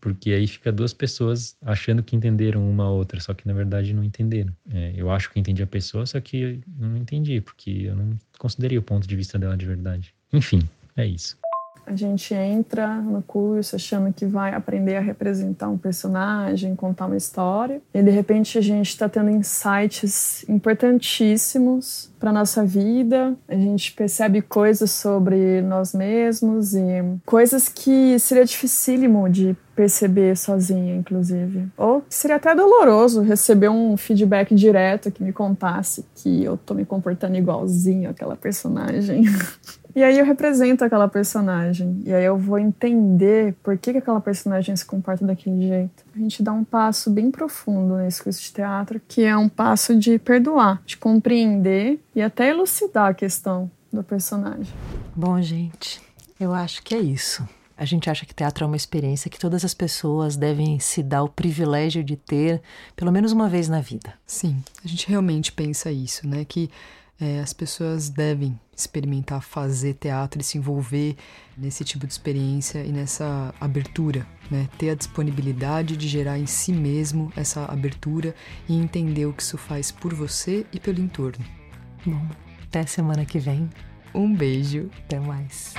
Porque 0.00 0.30
aí 0.30 0.46
fica 0.46 0.72
duas 0.72 0.94
pessoas 0.94 1.58
achando 1.60 2.02
que 2.02 2.16
entenderam 2.16 2.66
uma 2.66 2.84
a 2.84 2.90
outra, 2.90 3.20
só 3.20 3.34
que 3.34 3.46
na 3.46 3.52
verdade 3.52 3.92
não 3.92 4.02
entenderam. 4.02 4.56
É, 4.72 4.94
eu 4.96 5.10
acho 5.10 5.30
que 5.30 5.38
entendi 5.38 5.62
a 5.62 5.66
pessoa, 5.66 6.06
só 6.06 6.18
que 6.22 6.60
não 6.78 6.96
entendi, 6.96 7.38
porque 7.38 7.82
eu 7.84 7.96
não 7.96 8.18
considerei 8.38 8.78
o 8.78 8.82
ponto 8.82 9.06
de 9.06 9.14
vista 9.14 9.38
dela 9.38 9.58
de 9.58 9.66
verdade. 9.66 10.14
Enfim, 10.32 10.66
é 10.96 11.04
isso. 11.04 11.36
A 11.86 11.94
gente 11.94 12.34
entra 12.34 12.96
no 12.96 13.22
curso 13.22 13.76
achando 13.76 14.12
que 14.12 14.26
vai 14.26 14.54
aprender 14.54 14.96
a 14.96 15.00
representar 15.00 15.68
um 15.68 15.78
personagem, 15.78 16.74
contar 16.74 17.06
uma 17.06 17.16
história, 17.16 17.80
e 17.92 18.02
de 18.02 18.10
repente 18.10 18.58
a 18.58 18.60
gente 18.60 18.88
está 18.88 19.08
tendo 19.08 19.30
insights 19.30 20.44
importantíssimos 20.48 22.10
para 22.18 22.32
nossa 22.32 22.64
vida. 22.64 23.36
A 23.48 23.54
gente 23.54 23.92
percebe 23.92 24.40
coisas 24.40 24.90
sobre 24.90 25.60
nós 25.60 25.92
mesmos 25.94 26.74
e 26.74 27.02
coisas 27.26 27.68
que 27.68 28.18
seria 28.18 28.44
dificílimo 28.44 29.28
de 29.28 29.56
perceber 29.74 30.36
sozinha, 30.36 30.94
inclusive. 30.94 31.68
Ou 31.76 32.02
seria 32.08 32.36
até 32.36 32.54
doloroso 32.54 33.20
receber 33.20 33.68
um 33.68 33.96
feedback 33.96 34.54
direto 34.54 35.10
que 35.10 35.22
me 35.22 35.32
contasse 35.32 36.06
que 36.14 36.44
eu 36.44 36.56
tô 36.56 36.74
me 36.74 36.84
comportando 36.84 37.36
igualzinho 37.36 38.10
àquela 38.10 38.36
personagem. 38.36 39.24
E 39.94 40.02
aí 40.02 40.18
eu 40.18 40.24
represento 40.24 40.84
aquela 40.84 41.08
personagem. 41.08 42.02
E 42.04 42.12
aí 42.12 42.24
eu 42.24 42.36
vou 42.36 42.58
entender 42.58 43.54
por 43.62 43.78
que, 43.78 43.92
que 43.92 43.98
aquela 43.98 44.20
personagem 44.20 44.74
se 44.74 44.84
comporta 44.84 45.24
daquele 45.24 45.68
jeito. 45.68 46.04
A 46.14 46.18
gente 46.18 46.42
dá 46.42 46.52
um 46.52 46.64
passo 46.64 47.10
bem 47.10 47.30
profundo 47.30 47.96
nesse 47.96 48.22
curso 48.22 48.42
de 48.42 48.52
teatro, 48.52 49.00
que 49.06 49.22
é 49.22 49.36
um 49.36 49.48
passo 49.48 49.96
de 49.96 50.18
perdoar, 50.18 50.82
de 50.84 50.96
compreender 50.96 52.00
e 52.14 52.20
até 52.20 52.50
elucidar 52.50 53.10
a 53.10 53.14
questão 53.14 53.70
do 53.92 54.02
personagem. 54.02 54.74
Bom, 55.14 55.40
gente, 55.40 56.02
eu 56.40 56.52
acho 56.52 56.82
que 56.82 56.94
é 56.94 56.98
isso. 56.98 57.46
A 57.76 57.84
gente 57.84 58.08
acha 58.08 58.24
que 58.24 58.34
teatro 58.34 58.64
é 58.64 58.66
uma 58.66 58.76
experiência 58.76 59.30
que 59.30 59.38
todas 59.38 59.64
as 59.64 59.74
pessoas 59.74 60.36
devem 60.36 60.78
se 60.78 61.02
dar 61.02 61.24
o 61.24 61.28
privilégio 61.28 62.04
de 62.04 62.16
ter 62.16 62.62
pelo 62.94 63.10
menos 63.10 63.32
uma 63.32 63.48
vez 63.48 63.68
na 63.68 63.80
vida. 63.80 64.14
Sim, 64.26 64.62
a 64.84 64.88
gente 64.88 65.08
realmente 65.08 65.52
pensa 65.52 65.90
isso, 65.90 66.26
né? 66.26 66.44
Que 66.44 66.70
é, 67.20 67.40
as 67.40 67.52
pessoas 67.52 68.08
devem 68.08 68.58
experimentar 68.76 69.40
fazer 69.40 69.94
teatro 69.94 70.40
e 70.40 70.44
se 70.44 70.58
envolver 70.58 71.16
nesse 71.56 71.84
tipo 71.84 72.06
de 72.06 72.12
experiência 72.12 72.84
e 72.84 72.90
nessa 72.90 73.54
abertura, 73.60 74.26
né? 74.50 74.68
Ter 74.76 74.90
a 74.90 74.94
disponibilidade 74.94 75.96
de 75.96 76.08
gerar 76.08 76.38
em 76.38 76.46
si 76.46 76.72
mesmo 76.72 77.32
essa 77.36 77.64
abertura 77.66 78.34
e 78.68 78.76
entender 78.76 79.26
o 79.26 79.32
que 79.32 79.42
isso 79.42 79.56
faz 79.56 79.92
por 79.92 80.12
você 80.12 80.66
e 80.72 80.80
pelo 80.80 81.00
entorno. 81.00 81.44
Bom, 82.04 82.26
até 82.64 82.84
semana 82.84 83.24
que 83.24 83.38
vem. 83.38 83.70
Um 84.14 84.34
beijo. 84.34 84.90
Até 85.04 85.18
mais. 85.18 85.74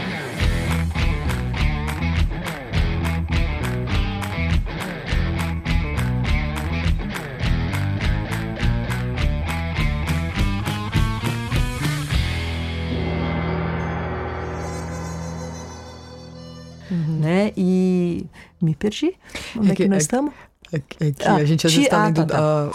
Né? 17.36 17.52
E 17.58 18.26
me 18.62 18.74
perdi. 18.74 19.14
Onde 19.58 19.70
é, 19.70 19.72
é 19.74 19.76
que, 19.76 19.84
é 19.84 19.86
que 19.86 19.90
nós 19.90 19.98
é, 19.98 20.02
estamos? 20.02 20.34
É, 20.72 20.80
que 20.80 21.28
a 21.28 21.44
gente 21.44 21.68
às 21.68 21.74
vezes 21.74 21.88
está 21.88 22.06
lendo. 22.06 22.22
Ah, 22.22 22.26
tá. 22.26 22.72